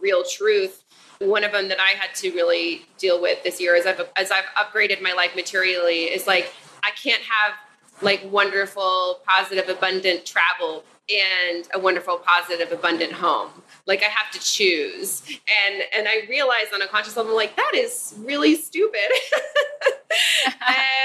[0.00, 0.84] real truth.
[1.18, 4.30] One of them that i had to really deal with this year as i've as
[4.30, 6.52] i've upgraded my life materially is like
[6.82, 7.54] i can't have
[8.02, 13.50] like wonderful, positive, abundant travel and a wonderful, positive, abundant home.
[13.86, 15.22] Like I have to choose.
[15.28, 19.00] And and I realize on a conscious level, like that is really stupid.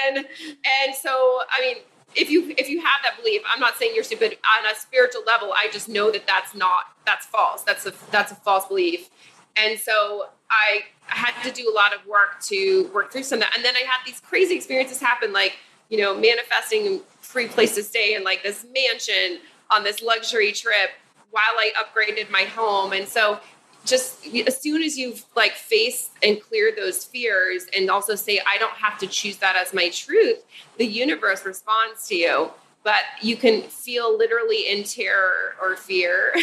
[0.07, 1.77] and and so I mean,
[2.15, 5.23] if you if you have that belief, I'm not saying you're stupid on a spiritual
[5.25, 5.53] level.
[5.53, 7.63] I just know that that's not that's false.
[7.63, 9.09] That's a that's a false belief.
[9.55, 13.37] And so I, I had to do a lot of work to work through some
[13.37, 13.55] of that.
[13.55, 15.57] And then I had these crazy experiences happen, like
[15.89, 20.91] you know, manifesting free place to stay in like this mansion on this luxury trip
[21.31, 22.93] while I upgraded my home.
[22.93, 23.39] And so
[23.85, 28.57] just as soon as you've like faced and cleared those fears and also say, I
[28.57, 30.39] don't have to choose that as my truth,
[30.77, 32.51] the universe responds to you.
[32.83, 36.33] But you can feel literally in terror or fear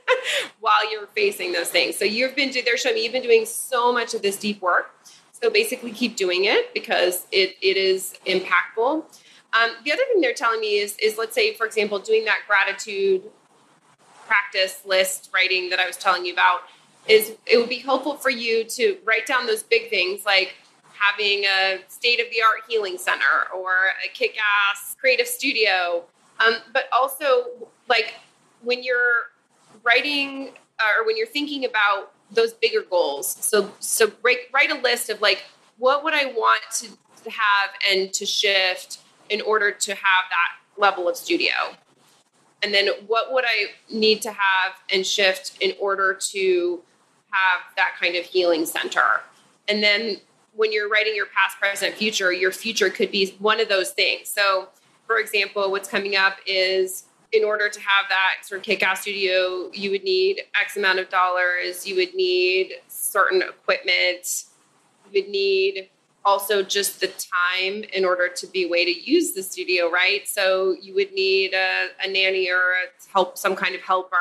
[0.60, 1.96] while you're facing those things.
[1.96, 4.90] So you've been, showing me you've been doing so much of this deep work.
[5.30, 9.04] So basically keep doing it because it, it is impactful.
[9.54, 12.40] Um, the other thing they're telling me is, is let's say, for example, doing that
[12.46, 13.22] gratitude
[14.26, 16.62] practice list writing that I was telling you about
[17.06, 20.54] is it would be helpful for you to write down those big things like
[20.94, 23.70] having a state of the art healing center or
[24.04, 24.36] a kick
[24.72, 26.02] ass creative studio.
[26.44, 27.44] Um, but also,
[27.88, 28.14] like
[28.62, 29.30] when you're
[29.82, 34.80] writing uh, or when you're thinking about those bigger goals, so so break, write a
[34.80, 35.44] list of like
[35.78, 38.98] what would I want to have and to shift
[39.30, 41.52] in order to have that level of studio?
[42.62, 46.82] And then what would I need to have and shift in order to
[47.30, 49.20] have that kind of healing center?
[49.68, 50.16] And then
[50.54, 54.28] when you're writing your past, present, future, your future could be one of those things.
[54.28, 54.68] So,
[55.06, 59.68] for example, what's coming up is in order to have that sort of kick-ass studio,
[59.72, 64.44] you would need X amount of dollars, you would need certain equipment,
[65.12, 65.90] you would need
[66.24, 70.26] also just the time in order to be a way to use the studio, right?
[70.26, 74.16] So you would need a, a nanny or a help, some kind of helper.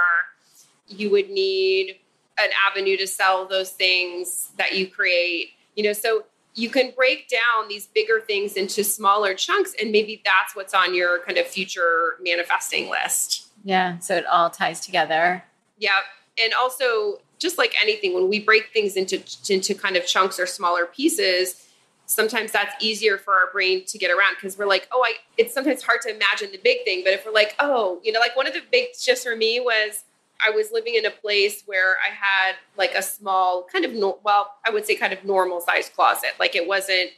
[0.87, 1.99] You would need
[2.41, 5.51] an avenue to sell those things that you create.
[5.75, 10.21] You know, so you can break down these bigger things into smaller chunks, and maybe
[10.23, 13.47] that's what's on your kind of future manifesting list.
[13.63, 15.43] Yeah, so it all ties together.
[15.79, 15.99] Yeah,
[16.39, 20.45] and also just like anything, when we break things into into kind of chunks or
[20.45, 21.67] smaller pieces,
[22.13, 25.15] sometimes that's easier for our brain to get around because we're like, oh, I.
[25.37, 28.19] It's sometimes hard to imagine the big thing, but if we're like, oh, you know,
[28.19, 30.03] like one of the big shifts for me was
[30.45, 34.19] I was living in a place where I had like a small kind of no,
[34.23, 36.31] well, I would say kind of normal sized closet.
[36.39, 37.11] Like it wasn't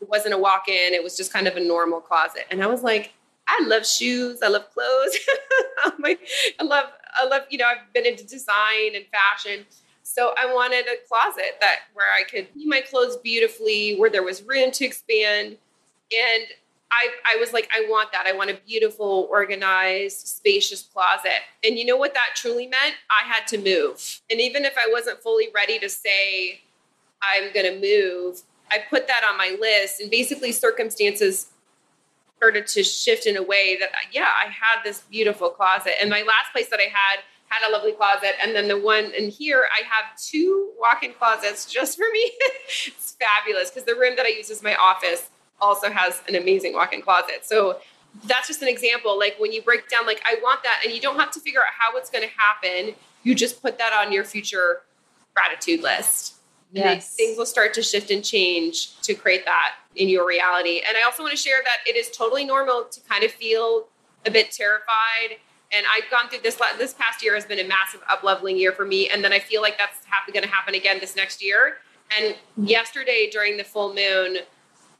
[0.00, 0.92] it wasn't a walk in.
[0.92, 2.44] It was just kind of a normal closet.
[2.50, 3.14] And I was like,
[3.48, 4.40] I love shoes.
[4.42, 5.16] I love clothes.
[5.98, 6.20] like,
[6.60, 9.66] I love I love you know I've been into design and fashion.
[10.04, 14.22] So I wanted a closet that where I could see my clothes beautifully, where there
[14.22, 15.56] was room to expand.
[16.12, 16.44] And
[16.92, 18.26] I, I was like, I want that.
[18.26, 21.40] I want a beautiful, organized, spacious closet.
[21.64, 22.94] And you know what that truly meant?
[23.10, 24.20] I had to move.
[24.30, 26.60] And even if I wasn't fully ready to say,
[27.22, 30.00] I'm going to move, I put that on my list.
[30.00, 31.48] And basically, circumstances
[32.36, 35.94] started to shift in a way that, yeah, I had this beautiful closet.
[36.00, 37.20] And my last place that I had
[37.54, 38.32] had a lovely closet.
[38.42, 42.32] And then the one in here, I have two walk in closets just for me.
[42.86, 45.28] it's fabulous because the room that I use as my office
[45.60, 47.44] also has an amazing walk-in closet.
[47.44, 47.78] So
[48.24, 49.18] that's just an example.
[49.18, 51.60] Like when you break down, like I want that, and you don't have to figure
[51.60, 52.94] out how it's going to happen.
[53.22, 54.82] You just put that on your future
[55.34, 56.34] gratitude list.
[56.72, 57.14] Yes.
[57.14, 60.82] things will start to shift and change to create that in your reality.
[60.86, 63.86] And I also want to share that it is totally normal to kind of feel
[64.26, 65.38] a bit terrified.
[65.76, 66.58] And I've gone through this.
[66.78, 69.38] This past year has been a massive up leveling year for me, and then I
[69.38, 69.98] feel like that's
[70.32, 71.78] going to happen again this next year.
[72.18, 74.38] And yesterday during the full moon,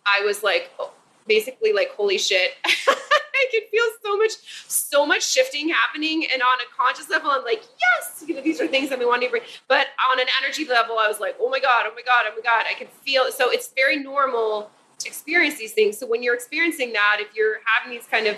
[0.06, 0.92] I was like, oh,
[1.26, 2.52] basically like, holy shit.
[2.64, 4.32] I can feel so much,
[4.68, 6.24] so much shifting happening.
[6.32, 9.08] And on a conscious level, I'm like, yes, you know, these are things I've been
[9.08, 9.42] wanting to bring.
[9.68, 12.34] But on an energy level, I was like, oh my God, oh my God, oh
[12.34, 12.64] my God.
[12.70, 15.98] I can feel So it's very normal to experience these things.
[15.98, 18.36] So when you're experiencing that, if you're having these kind of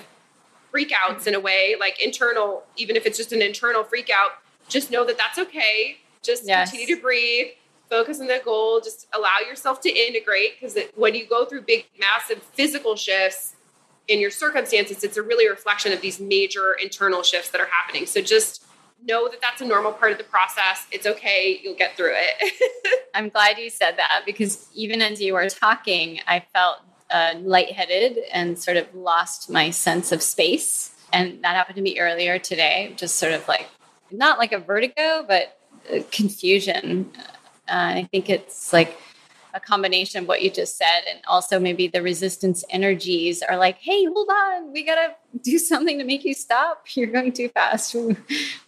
[0.77, 4.33] freakouts in a way, like internal, even if it's just an internal freak out,
[4.69, 5.99] just know that that's okay.
[6.23, 6.71] Just yes.
[6.71, 7.49] continue to breathe
[7.89, 11.87] focus on the goal just allow yourself to integrate because when you go through big
[11.99, 13.55] massive physical shifts
[14.09, 18.07] in your circumstances it's a really reflection of these major internal shifts that are happening
[18.07, 18.65] so just
[19.05, 23.09] know that that's a normal part of the process it's okay you'll get through it
[23.15, 26.79] i'm glad you said that because even as you were talking i felt
[27.11, 30.93] uh, lightheaded and sort of lost my sense of space.
[31.13, 33.69] And that happened to me earlier today just sort of like
[34.11, 35.59] not like a vertigo but
[36.11, 37.11] confusion.
[37.69, 38.97] Uh, I think it's like
[39.57, 43.79] a combination of what you just said and also maybe the resistance energies are like,
[43.79, 46.85] hey, hold on, we gotta do something to make you stop.
[46.95, 47.97] You're going too fast.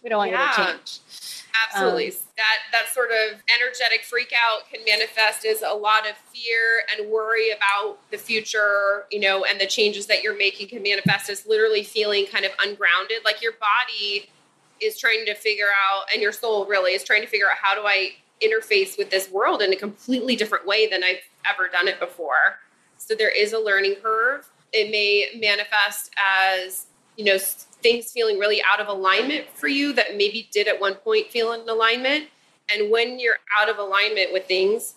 [0.01, 0.49] We don't want yeah.
[0.49, 0.99] you to change.
[1.67, 2.07] Absolutely.
[2.07, 6.83] Um, that that sort of energetic freak out can manifest as a lot of fear
[6.95, 11.29] and worry about the future, you know, and the changes that you're making can manifest
[11.29, 13.25] as literally feeling kind of ungrounded.
[13.25, 14.29] Like your body
[14.81, 17.75] is trying to figure out and your soul really is trying to figure out how
[17.75, 18.13] do I
[18.43, 21.21] interface with this world in a completely different way than I've
[21.51, 22.59] ever done it before.
[22.97, 24.49] So there is a learning curve.
[24.71, 26.85] It may manifest as,
[27.17, 30.95] you know, things feeling really out of alignment for you that maybe did at one
[30.95, 32.27] point feel in alignment.
[32.71, 34.95] And when you're out of alignment with things,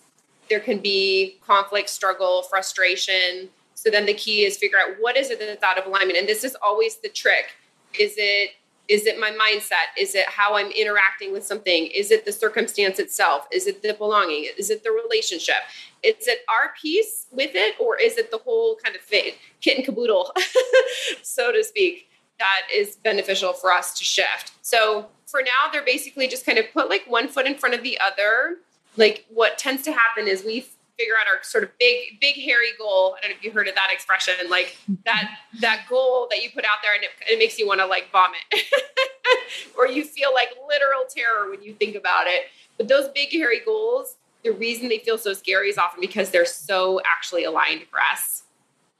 [0.49, 3.49] there can be conflict, struggle, frustration.
[3.75, 6.19] So then the key is figure out what is it that's out of alignment.
[6.19, 7.53] And this is always the trick.
[7.99, 8.51] Is it
[8.89, 9.99] is it my mindset?
[9.99, 11.87] Is it how I'm interacting with something?
[11.87, 13.47] Is it the circumstance itself?
[13.53, 14.49] Is it the belonging?
[14.59, 15.63] Is it the relationship?
[16.03, 19.77] Is it our piece with it, or is it the whole kind of thing, kit
[19.77, 20.33] and caboodle,
[21.23, 22.09] so to speak?
[22.43, 24.53] that is beneficial for us to shift.
[24.63, 27.85] So for now, they're basically just kind of put like one foot in front of
[27.85, 28.57] the other.
[28.97, 30.67] Like what tends to happen is we
[31.03, 33.17] figure out our sort of big, big hairy goal.
[33.19, 35.31] I don't know if you heard of that expression, like that
[35.61, 38.11] that goal that you put out there and it, it makes you want to like
[38.13, 38.41] vomit,
[39.79, 42.45] or you feel like literal terror when you think about it.
[42.79, 46.47] But those big hairy goals, the reason they feel so scary is often because they're
[46.47, 48.45] so actually aligned for us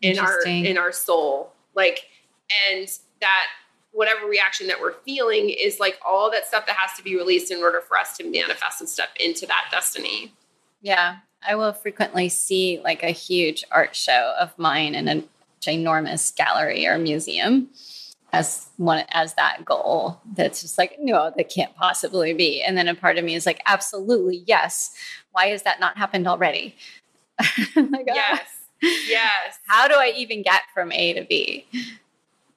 [0.01, 1.53] in our in our soul.
[1.75, 2.07] Like
[2.71, 2.89] and
[3.21, 3.47] that
[3.93, 7.53] whatever reaction that we're feeling is like all that stuff that has to be released
[7.53, 10.33] in order for us to manifest and step into that destiny.
[10.81, 11.17] Yeah.
[11.47, 15.25] I will frequently see like a huge art show of mine in a
[15.61, 17.69] ginormous gallery or museum
[18.33, 22.63] as one as that goal that's just like no that can't possibly be.
[22.63, 24.95] And then a part of me is like absolutely yes.
[25.33, 26.77] Why has that not happened already?
[27.77, 28.15] Like, ah.
[28.15, 28.41] yes.
[28.85, 29.59] Oh, yes.
[29.67, 31.67] How do i even get from a to b?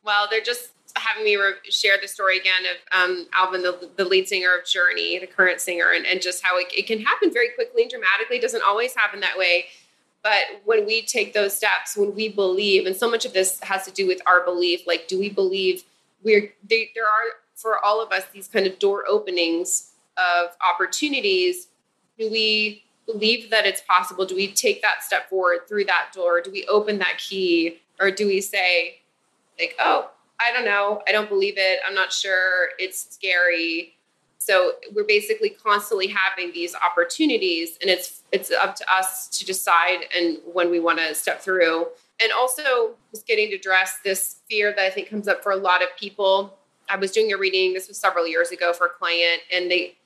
[0.04, 4.06] Well, they're just having me re- share the story again of um, Arnel, the, the
[4.06, 7.32] lead singer of Journey, the current singer, and, and just how it, it can happen
[7.34, 8.38] very quickly and dramatically.
[8.38, 9.66] It doesn't always happen that way.
[10.24, 13.86] But when we take those steps, when we believe, and so much of this has
[13.86, 15.84] to do with our belief, like, do we believe
[16.24, 21.68] we're, they, there are for all of us these kind of door openings of opportunities?
[22.18, 24.26] Do we believe that it's possible?
[24.26, 26.41] Do we take that step forward through that door?
[26.41, 27.82] Do we open that key?
[28.00, 29.02] Or do we say,
[29.60, 30.10] like, oh,
[30.40, 31.02] I don't know.
[31.08, 31.80] I don't believe it.
[31.88, 32.70] I'm not sure.
[32.78, 33.96] It's scary.
[34.38, 40.06] So we're basically constantly having these opportunities and it's it's up to us to decide
[40.16, 41.88] and when we want to step through.
[42.22, 45.58] And also just getting to address this fear that I think comes up for a
[45.58, 46.58] lot of people.
[46.88, 49.98] I was doing a reading, this was several years ago for a client, and they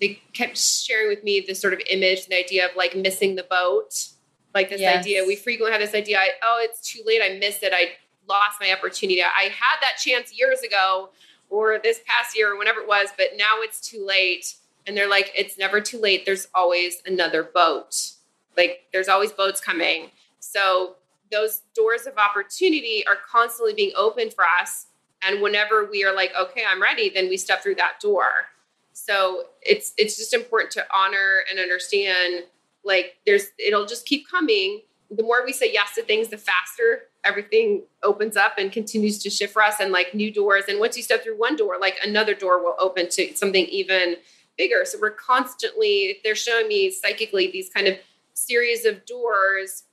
[0.00, 3.44] they kept sharing with me this sort of image and idea of like missing the
[3.44, 4.08] boat.
[4.54, 5.00] Like this yes.
[5.00, 7.20] idea, we frequently have this idea, I, oh, it's too late.
[7.22, 7.72] I missed it.
[7.74, 7.92] I
[8.30, 9.22] lost my opportunity.
[9.22, 11.10] I had that chance years ago
[11.50, 14.54] or this past year or whenever it was, but now it's too late.
[14.86, 16.24] And they're like, it's never too late.
[16.24, 18.12] There's always another boat.
[18.56, 20.10] Like there's always boats coming.
[20.38, 20.94] So
[21.30, 24.86] those doors of opportunity are constantly being opened for us.
[25.22, 28.46] And whenever we are like, okay, I'm ready, then we step through that door.
[28.92, 32.44] So it's it's just important to honor and understand
[32.84, 34.82] like there's it'll just keep coming.
[35.10, 39.30] The more we say yes to things, the faster everything opens up and continues to
[39.30, 40.64] shift for us and like new doors.
[40.68, 44.16] And once you step through one door, like another door will open to something even
[44.56, 44.84] bigger.
[44.84, 47.96] So we're constantly, they're showing me psychically these kind of
[48.34, 49.84] series of doors.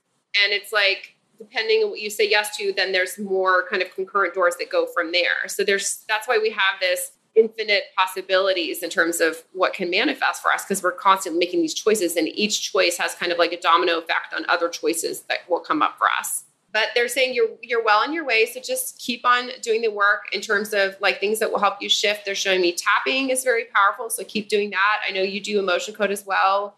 [0.42, 3.94] And it's like, depending on what you say yes to, then there's more kind of
[3.94, 5.46] concurrent doors that go from there.
[5.46, 10.42] So there's, that's why we have this infinite possibilities in terms of what can manifest
[10.42, 13.52] for us because we're constantly making these choices and each choice has kind of like
[13.52, 17.34] a domino effect on other choices that will come up for us but they're saying
[17.34, 18.46] you're you're well on your way.
[18.46, 21.80] So just keep on doing the work in terms of like things that will help
[21.80, 22.24] you shift.
[22.24, 25.00] They're showing me tapping is very powerful so keep doing that.
[25.06, 26.76] I know you do emotion code as well.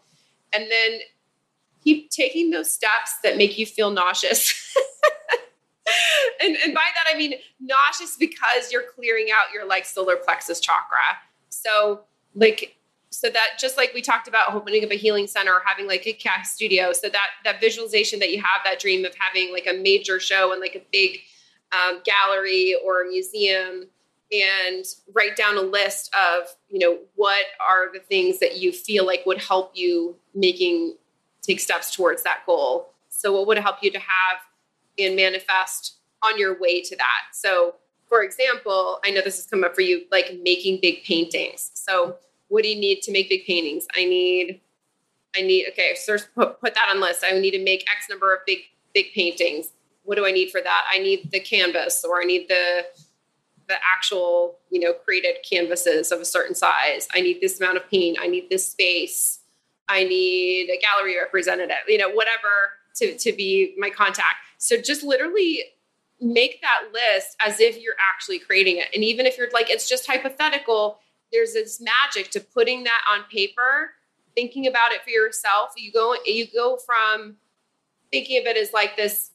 [0.53, 1.01] And then
[1.83, 4.55] keep taking those steps that make you feel nauseous.
[6.43, 10.61] And, and by that i mean nauseous because you're clearing out your like solar plexus
[10.61, 10.99] chakra.
[11.49, 12.03] So
[12.35, 12.77] like
[13.11, 16.07] so that just like we talked about opening up a healing center or having like
[16.07, 19.67] a cast studio so that that visualization that you have that dream of having like
[19.67, 21.19] a major show and like a big
[21.73, 23.87] um, gallery or a museum
[24.33, 29.05] and write down a list of you know what are the things that you feel
[29.05, 30.97] like would help you making
[31.43, 32.93] take steps towards that goal.
[33.09, 34.39] So what would help you to have
[34.99, 37.23] and manifest on your way to that?
[37.33, 37.75] So
[38.09, 41.73] for example i know this has come up for you like making big paintings.
[41.75, 42.17] So
[42.51, 43.87] what do you need to make big paintings?
[43.97, 44.61] I need
[45.35, 47.25] I need okay, so put, put that on list.
[47.25, 48.59] I need to make X number of big
[48.93, 49.71] big paintings.
[50.03, 50.85] What do I need for that?
[50.93, 52.85] I need the canvas or I need the
[53.69, 57.07] the actual, you know, created canvases of a certain size.
[57.15, 58.19] I need this amount of paint.
[58.21, 59.39] I need this space.
[59.89, 62.49] I need a gallery representative, you know, whatever
[62.97, 64.37] to, to be my contact.
[64.59, 65.63] So just literally
[66.21, 68.87] make that list as if you're actually creating it.
[68.95, 70.99] And even if you're like, it's just hypothetical,
[71.33, 73.93] there's this magic to putting that on paper,
[74.35, 75.71] thinking about it for yourself.
[75.77, 77.37] You go, you go from
[78.11, 79.31] thinking of it as like this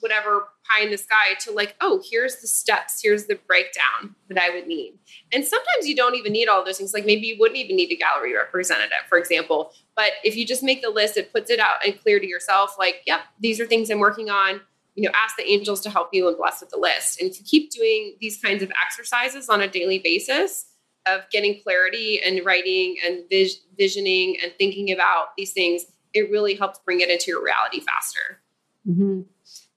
[0.00, 4.38] whatever pie in the sky to like, oh, here's the steps, here's the breakdown that
[4.38, 4.98] I would need.
[5.32, 6.92] And sometimes you don't even need all those things.
[6.92, 9.72] Like maybe you wouldn't even need a gallery representative, for example.
[9.94, 12.76] But if you just make the list, it puts it out and clear to yourself,
[12.78, 14.60] like, yep, these are things I'm working on.
[14.94, 17.20] You know, ask the angels to help you and bless with the list.
[17.20, 20.66] And if you keep doing these kinds of exercises on a daily basis
[21.06, 25.84] of getting clarity and writing and vis- visioning and thinking about these things,
[26.14, 28.40] it really helps bring it into your reality faster.
[28.88, 29.22] Mm-hmm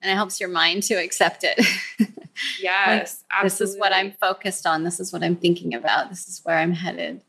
[0.01, 1.59] and it helps your mind to accept it.
[2.61, 4.83] yes, like, this is what I'm focused on.
[4.83, 6.09] This is what I'm thinking about.
[6.09, 7.21] This is where I'm headed.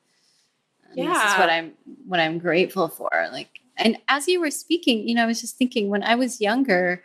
[0.95, 1.73] yeah, this is what I'm
[2.07, 3.11] what I'm grateful for.
[3.33, 6.41] Like, and as you were speaking, you know, I was just thinking when I was
[6.41, 7.03] younger,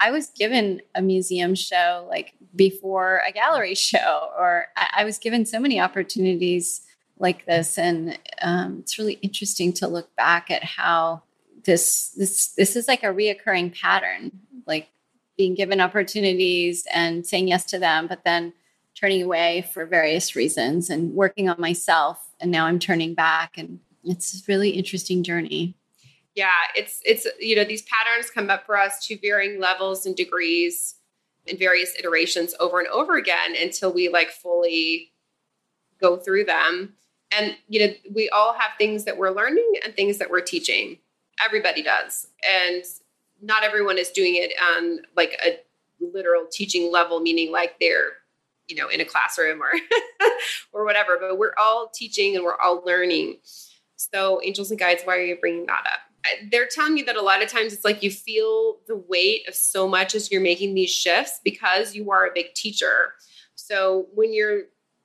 [0.00, 5.18] I was given a museum show like before a gallery show, or I, I was
[5.18, 6.82] given so many opportunities
[7.18, 11.22] like this, and um, it's really interesting to look back at how
[11.64, 14.30] this this this is like a reoccurring pattern
[14.66, 14.88] like
[15.36, 18.52] being given opportunities and saying yes to them, but then
[18.94, 22.20] turning away for various reasons and working on myself.
[22.40, 25.74] And now I'm turning back, and it's a really interesting journey.
[26.38, 30.14] Yeah, it's it's you know these patterns come up for us to varying levels and
[30.14, 30.94] degrees
[31.48, 35.10] in various iterations over and over again until we like fully
[36.00, 36.94] go through them.
[37.36, 40.98] And you know, we all have things that we're learning and things that we're teaching.
[41.44, 42.28] Everybody does.
[42.48, 42.84] And
[43.42, 45.58] not everyone is doing it on like a
[46.00, 48.12] literal teaching level, meaning like they're
[48.68, 49.72] you know in a classroom or
[50.72, 51.18] or whatever.
[51.20, 53.38] But we're all teaching and we're all learning.
[53.96, 56.07] So angels and guides, why are you bringing that up?
[56.50, 59.54] They're telling me that a lot of times it's like you feel the weight of
[59.54, 63.14] so much as you're making these shifts because you are a big teacher.
[63.54, 64.62] So when you're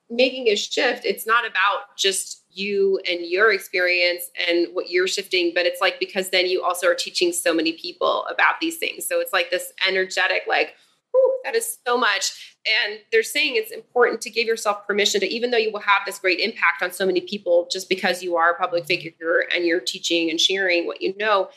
[0.09, 5.51] making a shift, it's not about just you and your experience and what you're shifting,
[5.55, 9.05] but it's like because then you also are teaching so many people about these things.
[9.07, 10.75] So it's like this energetic, like,
[11.13, 12.55] whew, that is so much.
[12.85, 16.01] And they're saying it's important to give yourself permission to, even though you will have
[16.05, 19.65] this great impact on so many people, just because you are a public figure and
[19.65, 21.49] you're teaching and sharing what you know,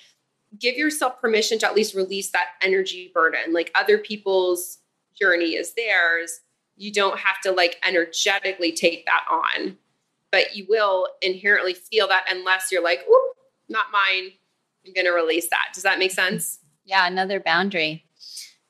[0.59, 3.52] give yourself permission to at least release that energy burden.
[3.52, 4.78] Like other people's
[5.18, 6.40] journey is theirs.
[6.76, 9.78] You don't have to like energetically take that on
[10.36, 13.36] but you will inherently feel that unless you're like, "Oop,
[13.68, 14.32] not mine."
[14.86, 15.68] I'm going to release that.
[15.74, 16.61] Does that make sense?
[16.84, 18.05] Yeah, another boundary.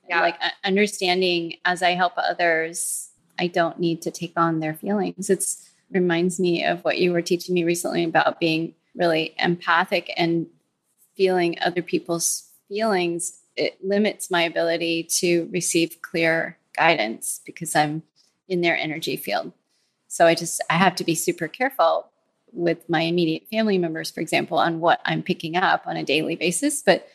[0.09, 0.21] Yeah.
[0.21, 5.31] Like uh, understanding as I help others, I don't need to take on their feelings.
[5.31, 10.47] It's reminds me of what you were teaching me recently about being really empathic and
[11.17, 13.41] feeling other people's feelings.
[13.57, 18.03] It limits my ability to receive clear guidance because I'm
[18.49, 19.53] in their energy field.
[20.09, 22.11] So I just I have to be super careful
[22.53, 26.37] with my immediate family members, for example, on what I'm picking up on a daily
[26.37, 26.83] basis.
[26.83, 27.09] But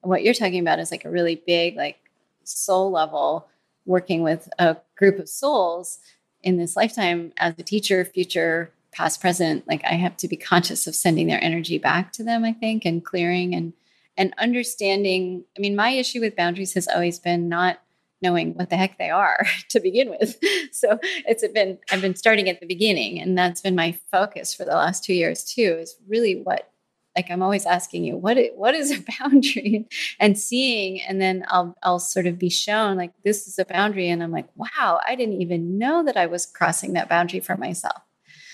[0.00, 1.98] what you're talking about is like a really big, like
[2.46, 3.48] soul level,
[3.84, 5.98] working with a group of souls
[6.42, 9.66] in this lifetime as a teacher, future, past, present.
[9.68, 12.84] Like I have to be conscious of sending their energy back to them, I think,
[12.84, 13.72] and clearing and
[14.16, 15.44] and understanding.
[15.56, 17.80] I mean, my issue with boundaries has always been not
[18.22, 20.38] knowing what the heck they are to begin with.
[20.72, 24.66] So it's been I've been starting at the beginning and that's been my focus for
[24.66, 26.70] the last 2 years too is really what
[27.16, 29.88] like I'm always asking you what is, what is a boundary
[30.20, 34.08] and seeing and then I'll I'll sort of be shown like this is a boundary
[34.08, 37.56] and I'm like wow I didn't even know that I was crossing that boundary for
[37.56, 38.02] myself.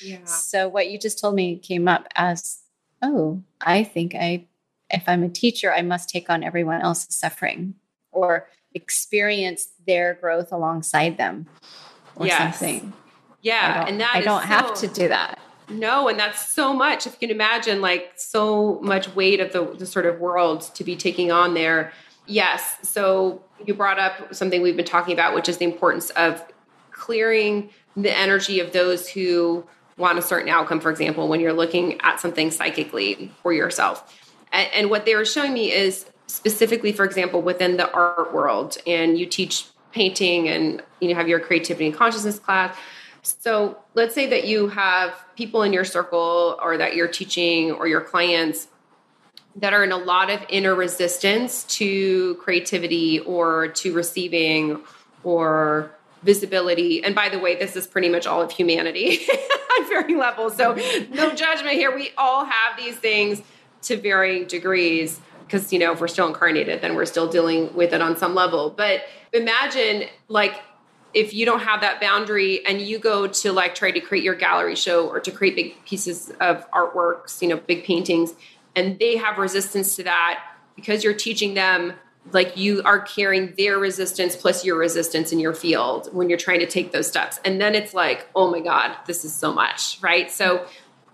[0.01, 0.25] Yeah.
[0.25, 2.61] So what you just told me came up as
[3.03, 4.47] oh I think I
[4.91, 7.75] if I'm a teacher I must take on everyone else's suffering
[8.13, 11.47] or experience their growth alongside them
[12.17, 12.59] or yes.
[12.59, 12.93] something.
[13.41, 13.85] Yeah.
[13.87, 15.39] And that I don't so, have to do that.
[15.73, 17.07] No, and that's so much.
[17.07, 20.85] If you can imagine like so much weight of the, the sort of world to
[20.85, 21.93] be taking on there.
[22.27, 22.77] Yes.
[22.83, 26.45] So you brought up something we've been talking about, which is the importance of
[26.91, 29.65] clearing the energy of those who
[29.97, 34.19] want a certain outcome, for example, when you're looking at something psychically for yourself.
[34.53, 38.79] And, and what they were showing me is specifically, for example, within the art world,
[38.87, 42.75] and you teach painting and you know have your creativity and consciousness class.
[43.23, 47.87] So let's say that you have people in your circle or that you're teaching or
[47.87, 48.67] your clients
[49.57, 54.83] that are in a lot of inner resistance to creativity or to receiving
[55.23, 55.93] or
[56.23, 57.05] visibility.
[57.05, 59.21] And by the way, this is pretty much all of humanity
[59.79, 60.57] on varying levels.
[60.57, 60.75] So
[61.11, 61.95] no judgment here.
[61.95, 63.43] We all have these things
[63.83, 67.93] to varying degrees because you know if we're still incarnated then we're still dealing with
[67.93, 69.03] it on some level but
[69.33, 70.55] imagine like
[71.15, 74.35] if you don't have that boundary and you go to like try to create your
[74.35, 78.33] gallery show or to create big pieces of artworks you know big paintings
[78.75, 80.43] and they have resistance to that
[80.77, 81.93] because you're teaching them
[82.31, 86.61] like you are carrying their resistance plus your resistance in your field when you're trying
[86.61, 87.41] to take those steps.
[87.45, 90.31] And then it's like oh my god this is so much right?
[90.31, 90.67] So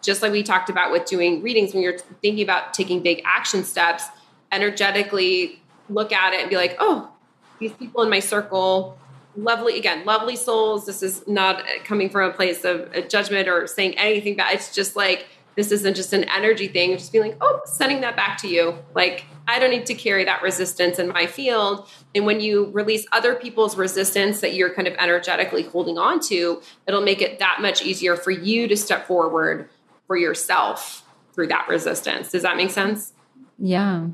[0.02, 3.64] just like we talked about with doing readings when you're thinking about taking big action
[3.64, 4.04] steps
[4.52, 7.10] energetically look at it and be like oh
[7.58, 8.98] these people in my circle
[9.38, 10.84] lovely again lovely souls.
[10.84, 14.54] This is not coming from a place of judgment or saying anything bad.
[14.54, 16.96] It's just like this isn't just an energy thing.
[16.98, 18.76] Just being like oh sending that back to you.
[18.94, 21.88] Like i don't need to carry that resistance in my field.
[22.14, 26.60] And when you release other people's resistance that you're kind of energetically holding on to
[26.86, 29.68] it'll make it that much easier for you to step forward
[30.08, 32.32] for yourself through that resistance.
[32.32, 33.12] Does that make sense?
[33.56, 34.08] Yeah.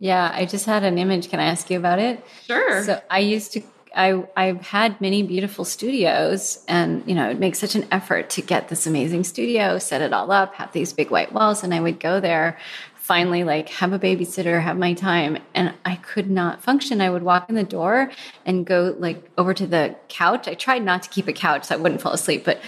[0.00, 1.30] Yeah i just had an image.
[1.30, 2.24] Can i ask you about it?
[2.46, 2.82] Sure.
[2.82, 3.62] So i used to
[3.94, 8.42] I I've had many beautiful studios, and you know it makes such an effort to
[8.42, 11.80] get this amazing studio, set it all up, have these big white walls, and I
[11.80, 12.58] would go there,
[12.96, 17.00] finally like have a babysitter, have my time, and I could not function.
[17.00, 18.12] I would walk in the door
[18.46, 20.46] and go like over to the couch.
[20.46, 22.60] I tried not to keep a couch so I wouldn't fall asleep, but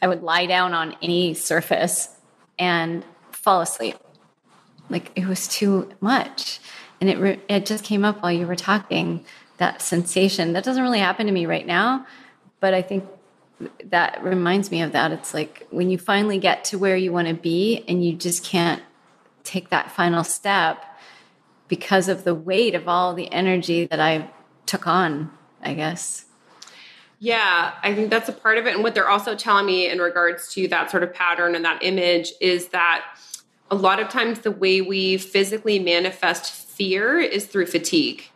[0.00, 2.08] I would lie down on any surface
[2.58, 3.96] and fall asleep.
[4.88, 6.60] Like it was too much,
[7.00, 9.26] and it re- it just came up while you were talking
[9.60, 10.52] that sensation.
[10.54, 12.06] That doesn't really happen to me right now,
[12.58, 13.04] but I think
[13.84, 15.12] that reminds me of that.
[15.12, 18.42] It's like when you finally get to where you want to be and you just
[18.42, 18.82] can't
[19.44, 20.82] take that final step
[21.68, 24.30] because of the weight of all the energy that I
[24.66, 25.30] took on,
[25.62, 26.24] I guess.
[27.18, 28.74] Yeah, I think that's a part of it.
[28.74, 31.82] And what they're also telling me in regards to that sort of pattern and that
[31.82, 33.04] image is that
[33.70, 38.29] a lot of times the way we physically manifest fear is through fatigue.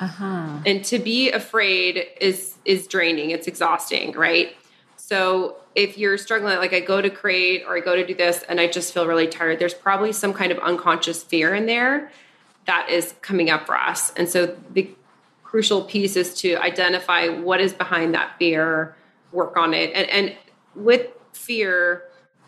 [0.00, 0.60] Uh-huh.
[0.64, 3.30] And to be afraid is is draining.
[3.30, 4.56] It's exhausting, right?
[4.96, 8.42] So if you're struggling, like I go to create or I go to do this
[8.48, 12.10] and I just feel really tired, there's probably some kind of unconscious fear in there
[12.66, 14.12] that is coming up for us.
[14.14, 14.90] And so the
[15.42, 18.94] crucial piece is to identify what is behind that fear,
[19.32, 19.92] work on it.
[19.94, 20.36] And and
[20.74, 22.04] with fear,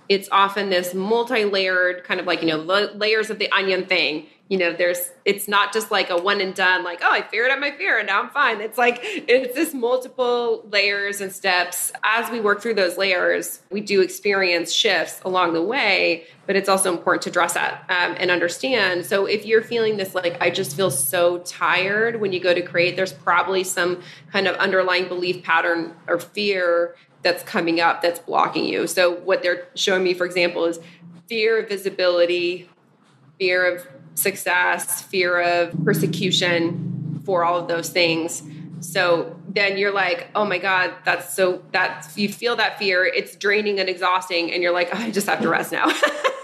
[0.08, 4.26] it's often this multi-layered kind of like, you know, layers of the onion thing.
[4.48, 7.50] You know there's it's not just like a one and done like oh i figured
[7.50, 8.60] out my fear and now i'm fine.
[8.60, 11.90] It's like it's this multiple layers and steps.
[12.04, 16.68] As we work through those layers we do experience shifts along the way but it's
[16.68, 19.06] also important to address that um, and understand.
[19.06, 22.60] So if you're feeling this like i just feel so tired when you go to
[22.60, 28.18] create there's probably some kind of underlying belief pattern or fear that's coming up that's
[28.20, 30.78] blocking you so what they're showing me for example is
[31.28, 32.68] fear of visibility
[33.38, 38.42] fear of success, fear of persecution for all of those things.
[38.80, 43.36] So then you're like, oh my God, that's so that's you feel that fear, it's
[43.36, 45.86] draining and exhausting, and you're like, oh, I just have to rest now.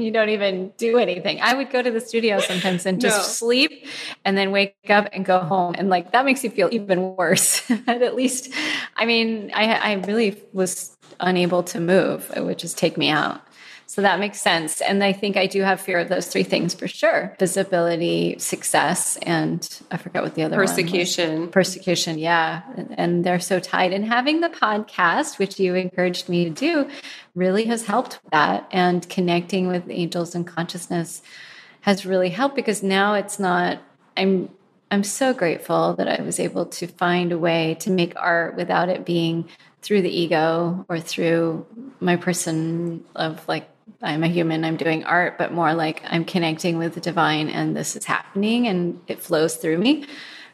[0.02, 1.40] you don't even do anything.
[1.40, 3.22] I would go to the studio sometimes and just no.
[3.22, 3.86] sleep
[4.24, 5.74] and then wake up and go home.
[5.76, 7.68] And like that makes you feel even worse.
[7.86, 8.52] at least,
[8.96, 12.30] I mean, I, I really was unable to move.
[12.36, 13.40] It would just take me out.
[13.88, 14.82] So that makes sense.
[14.82, 19.16] And I think I do have fear of those three things for sure visibility, success,
[19.22, 20.66] and I forget what the other one.
[20.66, 21.48] persecution.
[21.48, 22.62] Persecution, yeah.
[22.98, 23.94] And they're so tied.
[23.94, 26.90] And having the podcast, which you encouraged me to do,
[27.34, 28.68] really has helped with that.
[28.72, 31.22] And connecting with angels and consciousness
[31.80, 33.80] has really helped because now it's not,
[34.18, 34.50] I'm
[34.90, 38.88] I'm so grateful that I was able to find a way to make art without
[38.88, 39.48] it being
[39.80, 41.66] through the ego or through
[42.00, 43.68] my person of like
[44.00, 47.76] I'm a human, I'm doing art, but more like I'm connecting with the divine and
[47.76, 50.06] this is happening and it flows through me.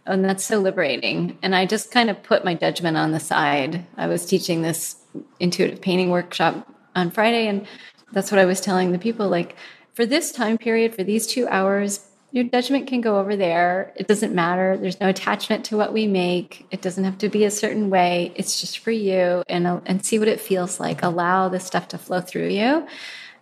[0.07, 1.39] And that's so liberating.
[1.43, 3.87] And I just kind of put my judgment on the side.
[3.97, 4.97] I was teaching this
[5.41, 7.67] intuitive painting workshop on Friday, and
[8.13, 9.57] that's what I was telling the people like,
[9.95, 13.93] for this time period, for these two hours, your judgment can go over there.
[13.97, 14.77] It doesn't matter.
[14.77, 16.67] There's no attachment to what we make.
[16.71, 18.33] It doesn't have to be a certain way.
[18.35, 21.03] It's just for you and and see what it feels like.
[21.03, 22.87] Allow the stuff to flow through you.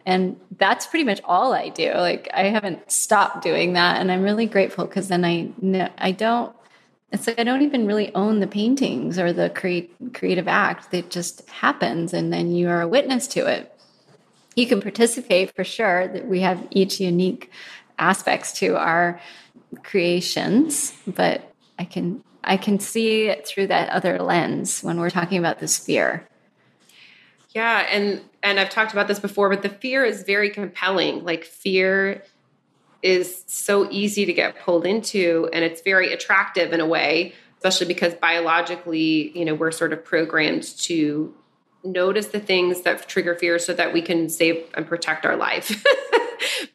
[0.04, 1.92] And that's pretty much all I do.
[1.94, 6.12] Like I haven't stopped doing that and I'm really grateful cuz then I know I
[6.12, 6.54] don't
[7.12, 10.92] it's like I don't even really own the paintings or the create, creative act.
[10.94, 13.68] It just happens and then you are a witness to it.
[14.56, 17.50] you can participate for sure that we have each unique
[17.98, 19.20] aspects to our
[19.82, 25.38] creations but i can i can see it through that other lens when we're talking
[25.38, 26.28] about this fear
[27.54, 31.24] yeah and and i've talked about this before but the fear is very compelling.
[31.24, 32.22] Like fear
[33.02, 37.86] is so easy to get pulled into and it's very attractive in a way especially
[37.86, 41.34] because biologically you know we're sort of programmed to
[41.84, 45.84] notice the things that trigger fear so that we can save and protect our life.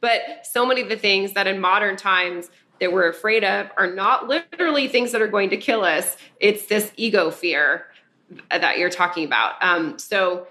[0.02, 2.50] But so many of the things that in modern times
[2.80, 6.16] that we're afraid of are not literally things that are going to kill us.
[6.40, 7.86] It's this ego fear
[8.52, 9.56] that you're talking about.
[9.62, 10.48] Um, so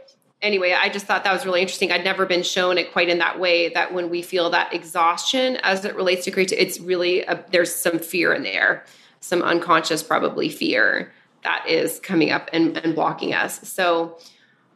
[0.46, 1.92] anyway, I just thought that was really interesting.
[1.92, 5.56] I'd never been shown it quite in that way that when we feel that exhaustion
[5.56, 8.84] as it relates to creativity, it's really a, there's some fear in there,
[9.20, 13.68] some unconscious probably fear that is coming up and, and blocking us.
[13.68, 14.18] So,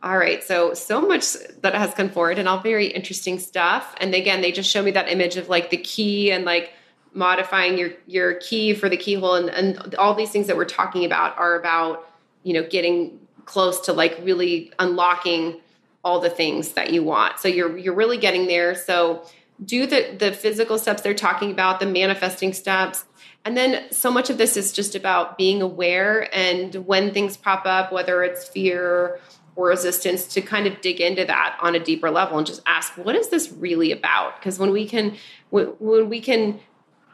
[0.02, 3.94] all right, so so much that has come forward and all very interesting stuff.
[4.00, 6.72] And again, they just show me that image of like the key and like
[7.12, 11.04] modifying your your key for the keyhole and, and all these things that we're talking
[11.04, 12.08] about are about
[12.44, 13.18] you know getting
[13.50, 15.60] close to like really unlocking
[16.04, 17.40] all the things that you want.
[17.40, 18.76] So you're you're really getting there.
[18.76, 19.24] So
[19.64, 23.04] do the the physical steps they're talking about, the manifesting steps.
[23.44, 27.62] And then so much of this is just about being aware and when things pop
[27.64, 29.18] up, whether it's fear
[29.56, 32.92] or resistance, to kind of dig into that on a deeper level and just ask,
[32.98, 34.38] what is this really about?
[34.38, 35.16] Because when we can
[35.50, 36.60] when we can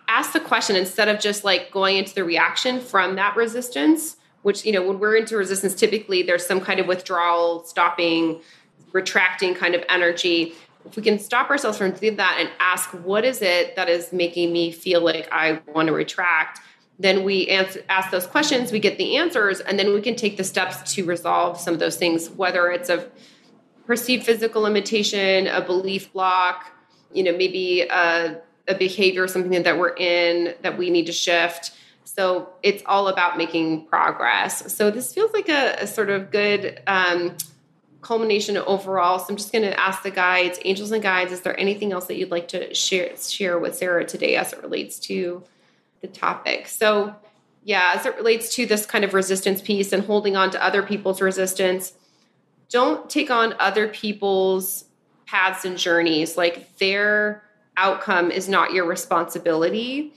[0.06, 4.16] ask the question instead of just like going into the reaction from that resistance,
[4.46, 8.40] which you know when we're into resistance typically there's some kind of withdrawal stopping
[8.92, 10.54] retracting kind of energy.
[10.84, 14.12] If we can stop ourselves from doing that and ask what is it that is
[14.12, 16.60] making me feel like i want to retract?
[17.00, 20.36] Then we answer, ask those questions we get the answers and then we can take
[20.36, 23.10] the steps to resolve some of those things whether it's a
[23.84, 26.70] perceived physical limitation a belief block
[27.12, 31.72] you know maybe a, a behavior something that we're in that we need to shift
[32.06, 34.72] so it's all about making progress.
[34.72, 37.36] So this feels like a, a sort of good um,
[38.00, 39.18] culmination overall.
[39.18, 42.06] So I'm just going to ask the guides, angels and guides, is there anything else
[42.06, 45.42] that you'd like to share share with Sarah today as it relates to
[46.00, 46.68] the topic?
[46.68, 47.16] So
[47.64, 50.84] yeah, as it relates to this kind of resistance piece and holding on to other
[50.84, 51.92] people's resistance,
[52.70, 54.84] don't take on other people's
[55.26, 56.36] paths and journeys.
[56.36, 57.42] Like their
[57.76, 60.14] outcome is not your responsibility.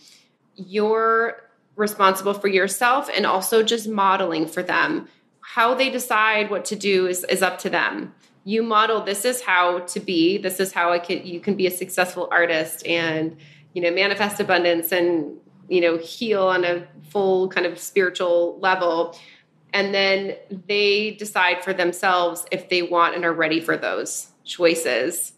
[0.55, 1.48] Your
[1.79, 5.07] responsible for yourself and also just modeling for them.
[5.39, 8.13] How they decide what to do is, is up to them.
[8.43, 11.67] You model this is how to be, this is how I can you can be
[11.67, 13.37] a successful artist and
[13.73, 15.37] you know manifest abundance and
[15.69, 19.17] you know heal on a full kind of spiritual level.
[19.71, 20.35] And then
[20.67, 25.33] they decide for themselves if they want and are ready for those choices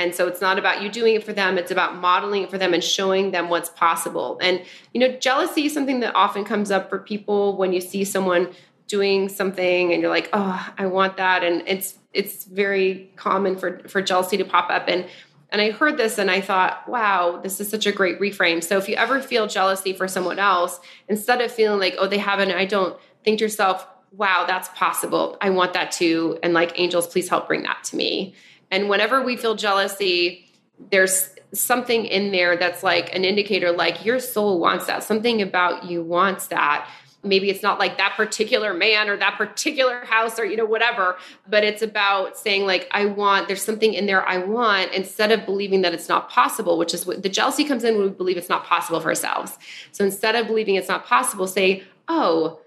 [0.00, 2.58] and so it's not about you doing it for them, it's about modeling it for
[2.58, 4.38] them and showing them what's possible.
[4.40, 8.04] And, you know, jealousy is something that often comes up for people when you see
[8.04, 8.52] someone
[8.88, 11.44] doing something and you're like, oh, I want that.
[11.44, 14.88] And it's, it's very common for, for jealousy to pop up.
[14.88, 15.06] And,
[15.50, 18.64] and I heard this and I thought, wow, this is such a great reframe.
[18.64, 22.18] So if you ever feel jealousy for someone else, instead of feeling like, oh, they
[22.18, 25.36] have it I don't, think to yourself, wow, that's possible.
[25.40, 26.38] I want that too.
[26.42, 28.34] And like, angels, please help bring that to me.
[28.70, 30.46] And whenever we feel jealousy,
[30.90, 35.02] there's something in there that's like an indicator like your soul wants that.
[35.02, 36.88] Something about you wants that.
[37.22, 41.18] Maybe it's not like that particular man or that particular house or, you know, whatever,
[41.46, 45.44] but it's about saying, like, I want, there's something in there I want instead of
[45.44, 48.38] believing that it's not possible, which is what the jealousy comes in when we believe
[48.38, 49.58] it's not possible for ourselves.
[49.92, 52.60] So instead of believing it's not possible, say, oh,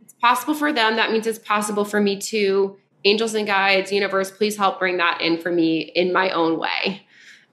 [0.00, 0.96] it's possible for them.
[0.96, 5.20] That means it's possible for me too angels and guides, universe, please help bring that
[5.20, 7.06] in for me in my own way.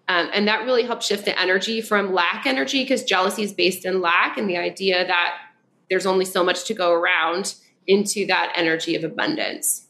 [0.07, 3.85] Um, and that really helps shift the energy from lack energy because jealousy is based
[3.85, 5.37] in lack and the idea that
[5.89, 7.55] there's only so much to go around
[7.87, 9.87] into that energy of abundance.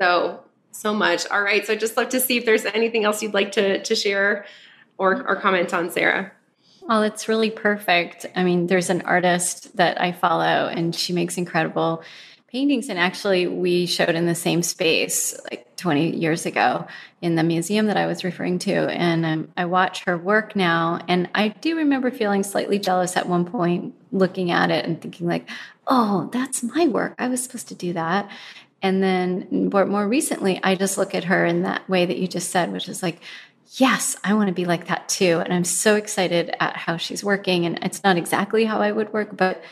[0.00, 1.26] So, so much.
[1.28, 1.66] All right.
[1.66, 4.44] So, I just love to see if there's anything else you'd like to, to share
[4.98, 6.32] or, or comment on, Sarah.
[6.82, 8.26] Well, it's really perfect.
[8.34, 12.02] I mean, there's an artist that I follow, and she makes incredible
[12.50, 16.86] paintings and actually we showed in the same space like 20 years ago
[17.22, 20.98] in the museum that i was referring to and um, i watch her work now
[21.08, 25.26] and i do remember feeling slightly jealous at one point looking at it and thinking
[25.26, 25.48] like
[25.86, 28.28] oh that's my work i was supposed to do that
[28.82, 32.26] and then more, more recently i just look at her in that way that you
[32.26, 33.20] just said which is like
[33.76, 35.40] yes, I want to be like that too.
[35.44, 37.66] And I'm so excited at how she's working.
[37.66, 39.62] And it's not exactly how I would work, but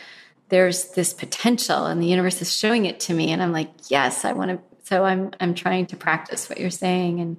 [0.49, 4.25] there's this potential and the universe is showing it to me and i'm like yes
[4.25, 7.37] i want to So I'm I'm trying to practice what you're saying and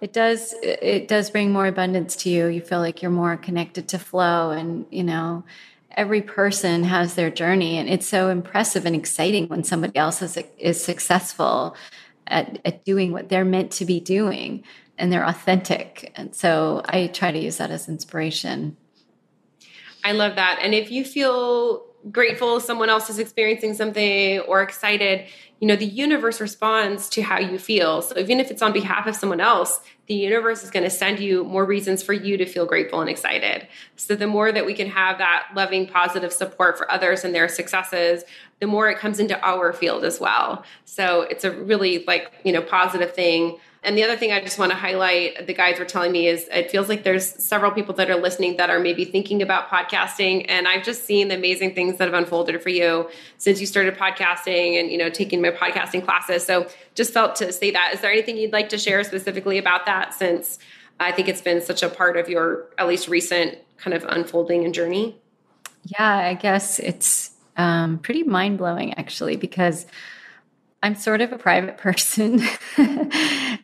[0.00, 2.46] it does it does bring more abundance to you.
[2.46, 5.44] You feel like you're more connected to flow and, you know,
[5.90, 10.38] every person has their journey and it's so impressive and exciting when somebody else is
[10.56, 11.76] is successful
[12.26, 14.62] at, at doing what they're meant to be doing
[14.96, 16.12] and they're authentic.
[16.16, 18.76] And so I try to use that as inspiration.
[20.04, 20.60] I love that.
[20.62, 25.26] And if you feel grateful someone else is experiencing something or excited,
[25.60, 28.00] you know, the universe responds to how you feel.
[28.02, 31.18] So even if it's on behalf of someone else, the universe is going to send
[31.18, 33.66] you more reasons for you to feel grateful and excited.
[33.96, 37.48] So the more that we can have that loving, positive support for others and their
[37.48, 38.24] successes,
[38.60, 40.64] the more it comes into our field as well.
[40.84, 43.58] So it's a really like, you know, positive thing.
[43.82, 46.48] And the other thing I just want to highlight, the guides were telling me is
[46.50, 50.46] it feels like there's several people that are listening that are maybe thinking about podcasting.
[50.48, 53.96] And I've just seen the amazing things that have unfolded for you since you started
[53.96, 56.44] podcasting and, you know, taking my podcasting classes.
[56.44, 57.92] So just felt to say that.
[57.94, 60.58] Is there anything you'd like to share specifically about that since
[60.98, 64.64] I think it's been such a part of your at least recent kind of unfolding
[64.64, 65.16] and journey?
[65.84, 69.86] Yeah, I guess it's um, pretty mind blowing actually because
[70.82, 72.40] I'm sort of a private person,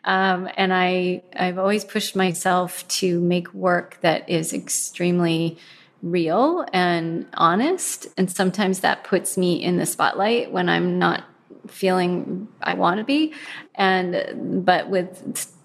[0.04, 5.58] um, and I I've always pushed myself to make work that is extremely
[6.02, 11.24] real and honest, and sometimes that puts me in the spotlight when I'm not
[11.68, 13.32] feeling I want to be.
[13.74, 15.22] And but with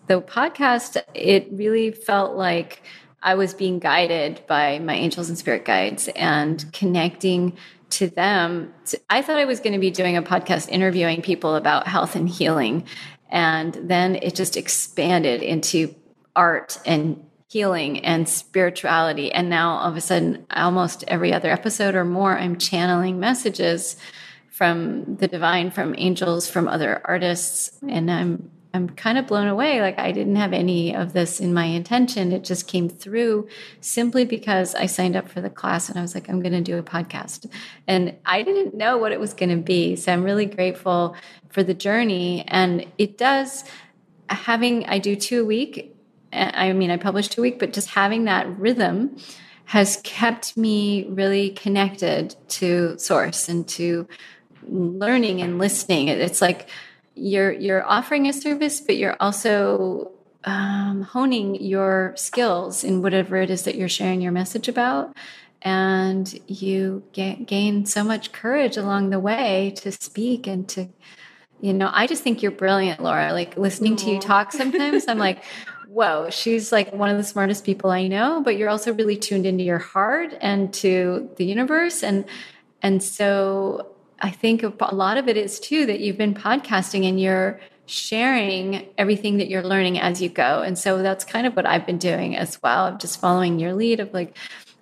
[0.07, 2.83] the podcast, it really felt like
[3.21, 7.57] I was being guided by my angels and spirit guides and connecting
[7.91, 8.73] to them.
[9.09, 12.29] I thought I was going to be doing a podcast interviewing people about health and
[12.29, 12.85] healing.
[13.29, 15.95] And then it just expanded into
[16.35, 19.31] art and healing and spirituality.
[19.31, 23.97] And now all of a sudden, almost every other episode or more, I'm channeling messages
[24.51, 27.77] from the divine, from angels, from other artists.
[27.87, 29.81] And I'm I'm kind of blown away.
[29.81, 32.31] Like I didn't have any of this in my intention.
[32.31, 33.47] It just came through
[33.81, 36.61] simply because I signed up for the class and I was like, I'm going to
[36.61, 37.49] do a podcast.
[37.87, 39.95] And I didn't know what it was going to be.
[39.95, 41.15] So I'm really grateful
[41.49, 42.45] for the journey.
[42.47, 43.63] And it does
[44.29, 45.95] having, I do two a week.
[46.31, 49.17] I mean, I publish two a week, but just having that rhythm
[49.65, 54.07] has kept me really connected to source and to
[54.67, 56.07] learning and listening.
[56.07, 56.69] It's like,
[57.19, 60.11] you're you're offering a service, but you're also
[60.43, 65.15] um, honing your skills in whatever it is that you're sharing your message about.
[65.61, 70.87] And you get, gain so much courage along the way to speak and to,
[71.59, 73.33] you know, I just think you're brilliant, Laura.
[73.33, 74.03] Like listening Aww.
[74.05, 75.43] to you talk sometimes, I'm like,
[75.89, 79.45] whoa, she's like one of the smartest people I know, but you're also really tuned
[79.45, 82.03] into your heart and to the universe.
[82.03, 82.23] And,
[82.81, 83.88] and so
[84.21, 88.87] I think a lot of it is too that you've been podcasting and you're sharing
[88.97, 90.61] everything that you're learning as you go.
[90.61, 92.85] And so that's kind of what I've been doing as well.
[92.85, 94.35] I'm just following your lead of like,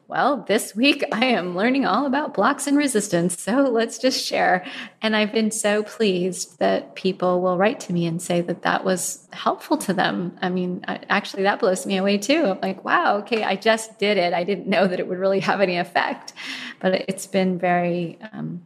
[0.10, 3.42] well, this week I am learning all about blocks and resistance.
[3.42, 4.66] So let's just share.
[5.02, 8.86] And I've been so pleased that people will write to me and say that that
[8.86, 10.38] was helpful to them.
[10.42, 12.46] I mean, actually, that blows me away too.
[12.46, 14.34] I'm like, wow, okay, I just did it.
[14.34, 16.34] I didn't know that it would really have any effect,
[16.80, 18.66] but it's been very, um,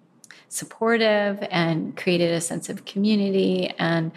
[0.51, 3.73] supportive and created a sense of community.
[3.79, 4.11] And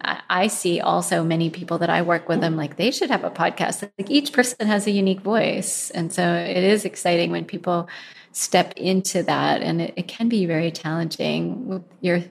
[0.00, 3.30] I see also many people that I work with, I'm like, they should have a
[3.30, 3.82] podcast.
[3.98, 5.90] Like each person has a unique voice.
[5.90, 7.88] And so it is exciting when people
[8.32, 9.62] step into that.
[9.62, 12.22] And it, it can be very challenging with your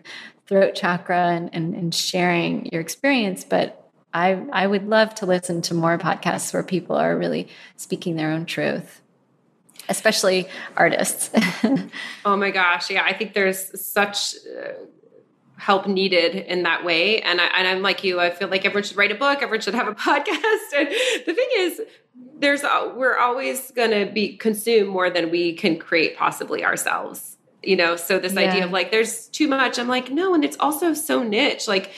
[0.48, 3.44] throat chakra and, and, and sharing your experience.
[3.44, 7.48] But I, I would love to listen to more podcasts where people are really
[7.78, 9.02] speaking their own truth
[9.90, 11.30] especially artists.
[12.26, 12.90] oh my gosh.
[12.90, 13.04] Yeah.
[13.04, 14.74] I think there's such uh,
[15.58, 17.22] help needed in that way.
[17.22, 19.42] And, I, and I'm like you, I feel like everyone should write a book.
[19.42, 20.74] Everyone should have a podcast.
[20.76, 20.90] And
[21.26, 21.82] the thing is,
[22.38, 22.64] there's,
[22.96, 27.38] we're always going to be consumed more than we can create possibly ourselves.
[27.64, 28.42] You know, so this yeah.
[28.42, 29.80] idea of like, there's too much.
[29.80, 30.36] I'm like, no.
[30.36, 31.68] And it's also so niche.
[31.68, 31.92] Like,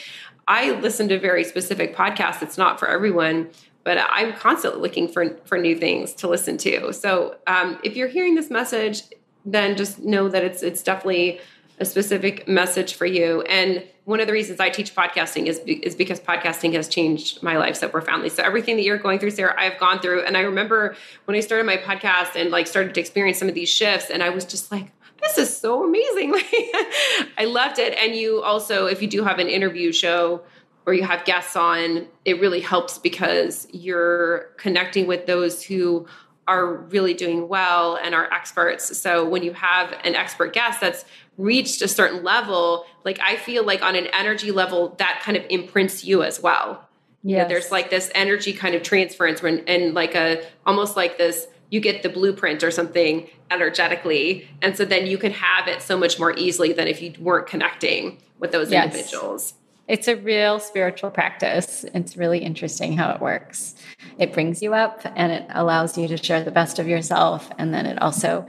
[0.46, 2.42] I listen to very specific podcasts.
[2.42, 3.50] It's not for everyone
[3.88, 6.92] but I'm constantly looking for for new things to listen to.
[6.92, 9.00] So um, if you're hearing this message,
[9.46, 11.40] then just know that it's it's definitely
[11.80, 13.40] a specific message for you.
[13.42, 17.42] And one of the reasons I teach podcasting is be, is because podcasting has changed
[17.42, 18.28] my life so profoundly.
[18.28, 20.22] So everything that you're going through, Sarah, I've gone through.
[20.26, 23.54] And I remember when I started my podcast and like started to experience some of
[23.54, 26.34] these shifts, and I was just like, this is so amazing.
[27.38, 27.96] I loved it.
[27.96, 30.42] And you also, if you do have an interview show
[30.88, 36.06] or you have guests on, it really helps because you're connecting with those who
[36.46, 38.96] are really doing well and are experts.
[38.96, 41.04] So when you have an expert guest that's
[41.36, 45.44] reached a certain level, like I feel like on an energy level, that kind of
[45.50, 46.88] imprints you as well.
[47.22, 51.48] Yeah, there's like this energy kind of transference when, and like a almost like this
[51.68, 55.98] you get the blueprint or something energetically and so then you can have it so
[55.98, 58.86] much more easily than if you weren't connecting with those yes.
[58.86, 59.52] individuals
[59.88, 61.84] it's a real spiritual practice.
[61.94, 63.74] It's really interesting how it works.
[64.18, 67.50] It brings you up and it allows you to share the best of yourself.
[67.58, 68.46] And then it also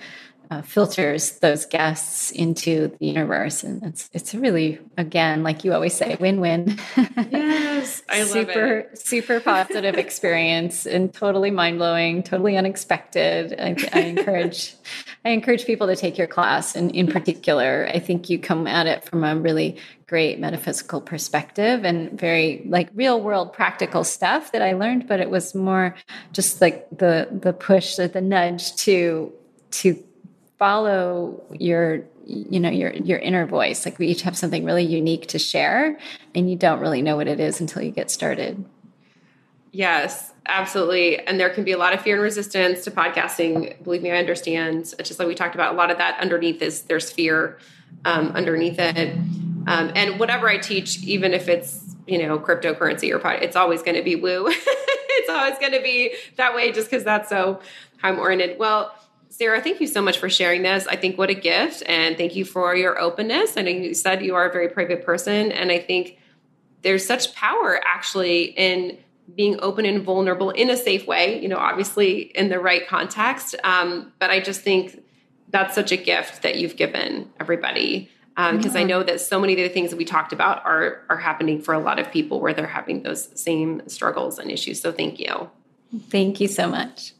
[0.51, 3.63] uh, filters those guests into the universe.
[3.63, 6.79] And it's, it's really, again, like you always say, win win.
[7.29, 8.97] Yes, I love super, it.
[8.97, 13.53] Super positive experience and totally mind blowing, totally unexpected.
[13.59, 14.73] I, I encourage,
[15.23, 16.75] I encourage people to take your class.
[16.75, 19.77] And in particular, I think you come at it from a really
[20.09, 25.29] great metaphysical perspective and very like real world practical stuff that I learned, but it
[25.29, 25.95] was more
[26.33, 29.31] just like the the push, the nudge to
[29.71, 30.03] to
[30.57, 33.85] follow your you know your your inner voice.
[33.85, 35.99] Like we each have something really unique to share
[36.33, 38.65] and you don't really know what it is until you get started.
[39.71, 41.19] Yes absolutely.
[41.19, 43.83] And there can be a lot of fear and resistance to podcasting.
[43.83, 44.93] Believe me i understand.
[44.97, 47.59] It's just like we talked about a lot of that underneath is there's fear
[48.03, 49.15] um, underneath it
[49.69, 53.81] um, and whatever i teach even if it's you know cryptocurrency or pod, it's always
[53.81, 57.61] going to be woo it's always going to be that way just because that's so
[57.97, 58.93] how i'm oriented well
[59.31, 60.87] Sarah, thank you so much for sharing this.
[60.87, 63.55] I think what a gift, and thank you for your openness.
[63.55, 66.17] I know you said you are a very private person, and I think
[66.81, 68.97] there's such power actually in
[69.35, 71.39] being open and vulnerable in a safe way.
[71.41, 73.55] You know, obviously in the right context.
[73.63, 75.01] Um, but I just think
[75.49, 78.09] that's such a gift that you've given everybody
[78.51, 81.01] because um, I know that so many of the things that we talked about are
[81.09, 84.79] are happening for a lot of people where they're having those same struggles and issues.
[84.79, 85.49] So thank you.
[86.09, 87.13] Thank you so much.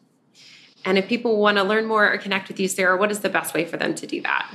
[0.86, 3.30] And if people want to learn more or connect with you, Sarah, what is the
[3.30, 4.50] best way for them to do that?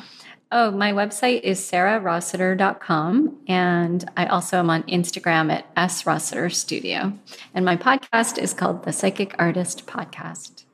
[0.51, 3.37] Oh, my website is sarahrossiter.com.
[3.49, 7.13] And I also am on Instagram at S Rossiter Studio.
[7.55, 10.65] And my podcast is called the Psychic Artist Podcast.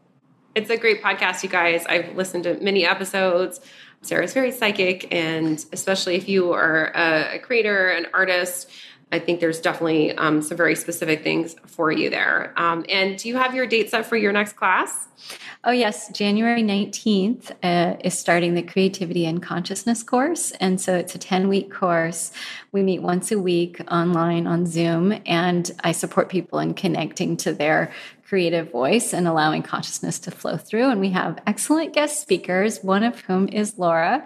[0.54, 1.86] It's a great podcast, you guys.
[1.86, 3.60] I've listened to many episodes.
[4.02, 8.70] Sarah's very psychic, and especially if you are a, creator, an artist,
[9.12, 12.54] I think there's definitely um, some very specific things for you there.
[12.56, 15.08] Um, and do you have your date set for your next class?
[15.64, 16.08] Oh, yes.
[16.12, 20.52] January 19th uh, is starting the Creativity and Consciousness course.
[20.52, 22.32] And so it's a 10 week course.
[22.72, 27.52] We meet once a week online on Zoom, and I support people in connecting to
[27.52, 27.92] their
[28.30, 30.88] creative voice and allowing consciousness to flow through.
[30.88, 34.24] And we have excellent guest speakers, one of whom is Laura.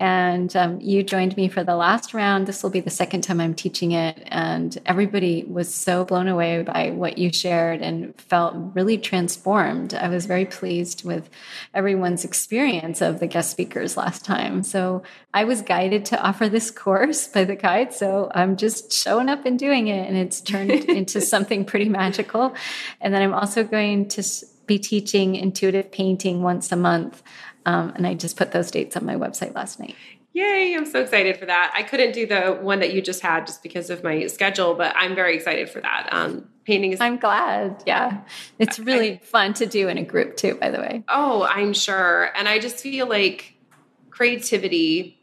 [0.00, 2.48] And um, you joined me for the last round.
[2.48, 4.20] This will be the second time I'm teaching it.
[4.26, 9.94] And everybody was so blown away by what you shared and felt really transformed.
[9.94, 11.30] I was very pleased with
[11.72, 14.64] everyone's experience of the guest speakers last time.
[14.64, 17.92] So I was guided to offer this course by the guide.
[17.92, 20.08] So I'm just showing up and doing it.
[20.08, 22.54] And it's turned into something pretty magical.
[23.00, 24.24] And then I'm also going to
[24.66, 27.22] be teaching intuitive painting once a month.
[27.66, 29.96] Um, and I just put those dates on my website last night.
[30.34, 31.72] Yay, I'm so excited for that.
[31.76, 34.92] I couldn't do the one that you just had just because of my schedule, but
[34.96, 36.08] I'm very excited for that.
[36.10, 37.00] Um, painting is.
[37.00, 37.84] I'm glad.
[37.86, 38.22] Yeah.
[38.58, 41.04] It's really I, fun to do in a group too, by the way.
[41.08, 42.36] Oh, I'm sure.
[42.36, 43.54] And I just feel like
[44.10, 45.20] creativity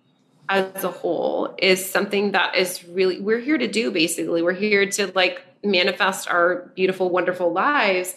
[0.47, 4.41] as a whole is something that is really, we're here to do basically.
[4.41, 8.15] We're here to like manifest our beautiful, wonderful lives.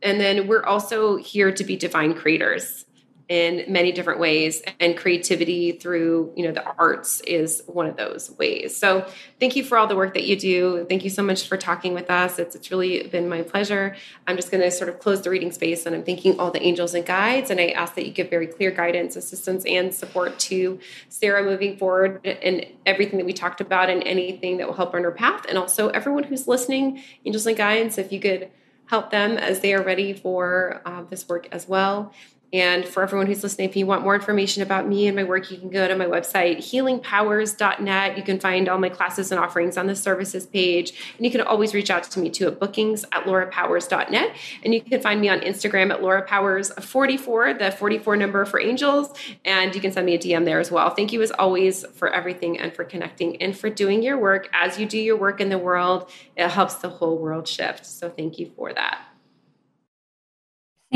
[0.00, 2.85] And then we're also here to be divine creators
[3.28, 8.30] in many different ways and creativity through you know the arts is one of those
[8.38, 8.76] ways.
[8.76, 9.06] So
[9.40, 10.86] thank you for all the work that you do.
[10.88, 12.38] Thank you so much for talking with us.
[12.38, 13.96] It's, it's really been my pleasure.
[14.26, 16.62] I'm just going to sort of close the reading space and i'm thanking all the
[16.62, 20.38] angels and guides and i ask that you give very clear guidance assistance and support
[20.38, 24.94] to sarah moving forward and everything that we talked about and anything that will help
[24.94, 25.44] on her path.
[25.48, 28.50] And also everyone who's listening angels and guides if you could
[28.86, 32.12] help them as they are ready for uh, this work as well
[32.52, 35.50] and for everyone who's listening, if you want more information about me and my work,
[35.50, 38.16] you can go to my website, healingpowers.net.
[38.16, 40.92] You can find all my classes and offerings on the services page.
[41.16, 44.36] And you can always reach out to me too at bookings at laurapowers.net.
[44.64, 49.12] And you can find me on Instagram at laurapowers44, the 44 number for angels.
[49.44, 50.90] And you can send me a DM there as well.
[50.90, 54.48] Thank you as always for everything and for connecting and for doing your work.
[54.52, 57.86] As you do your work in the world, it helps the whole world shift.
[57.86, 59.15] So thank you for that.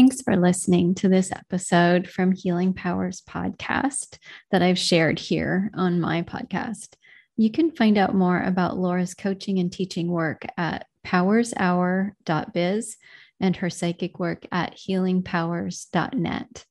[0.01, 4.16] Thanks for listening to this episode from Healing Powers podcast
[4.51, 6.94] that I've shared here on my podcast.
[7.36, 12.96] You can find out more about Laura's coaching and teaching work at powershour.biz.
[13.40, 16.64] and her psychic work at healingpowers.net.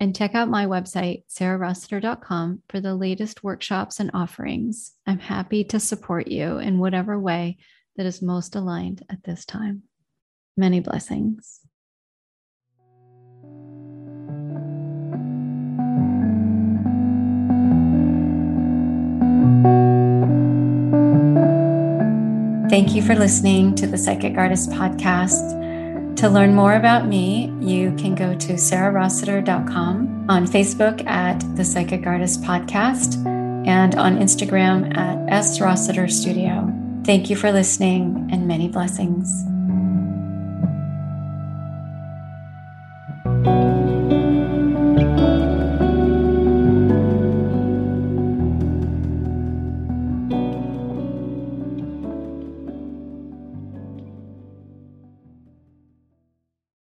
[0.00, 4.94] And check out my website, sarahrossiter.com, for the latest workshops and offerings.
[5.06, 7.58] I'm happy to support you in whatever way
[7.94, 9.84] that is most aligned at this time.
[10.56, 11.60] Many blessings.
[22.70, 26.16] Thank you for listening to the Psychic Artist Podcast.
[26.16, 32.06] To learn more about me, you can go to sarahrossiter.com, on Facebook at the Psychic
[32.06, 33.24] Artist Podcast,
[33.66, 36.70] and on Instagram at S Rossiter Studio.
[37.04, 39.46] Thank you for listening and many blessings.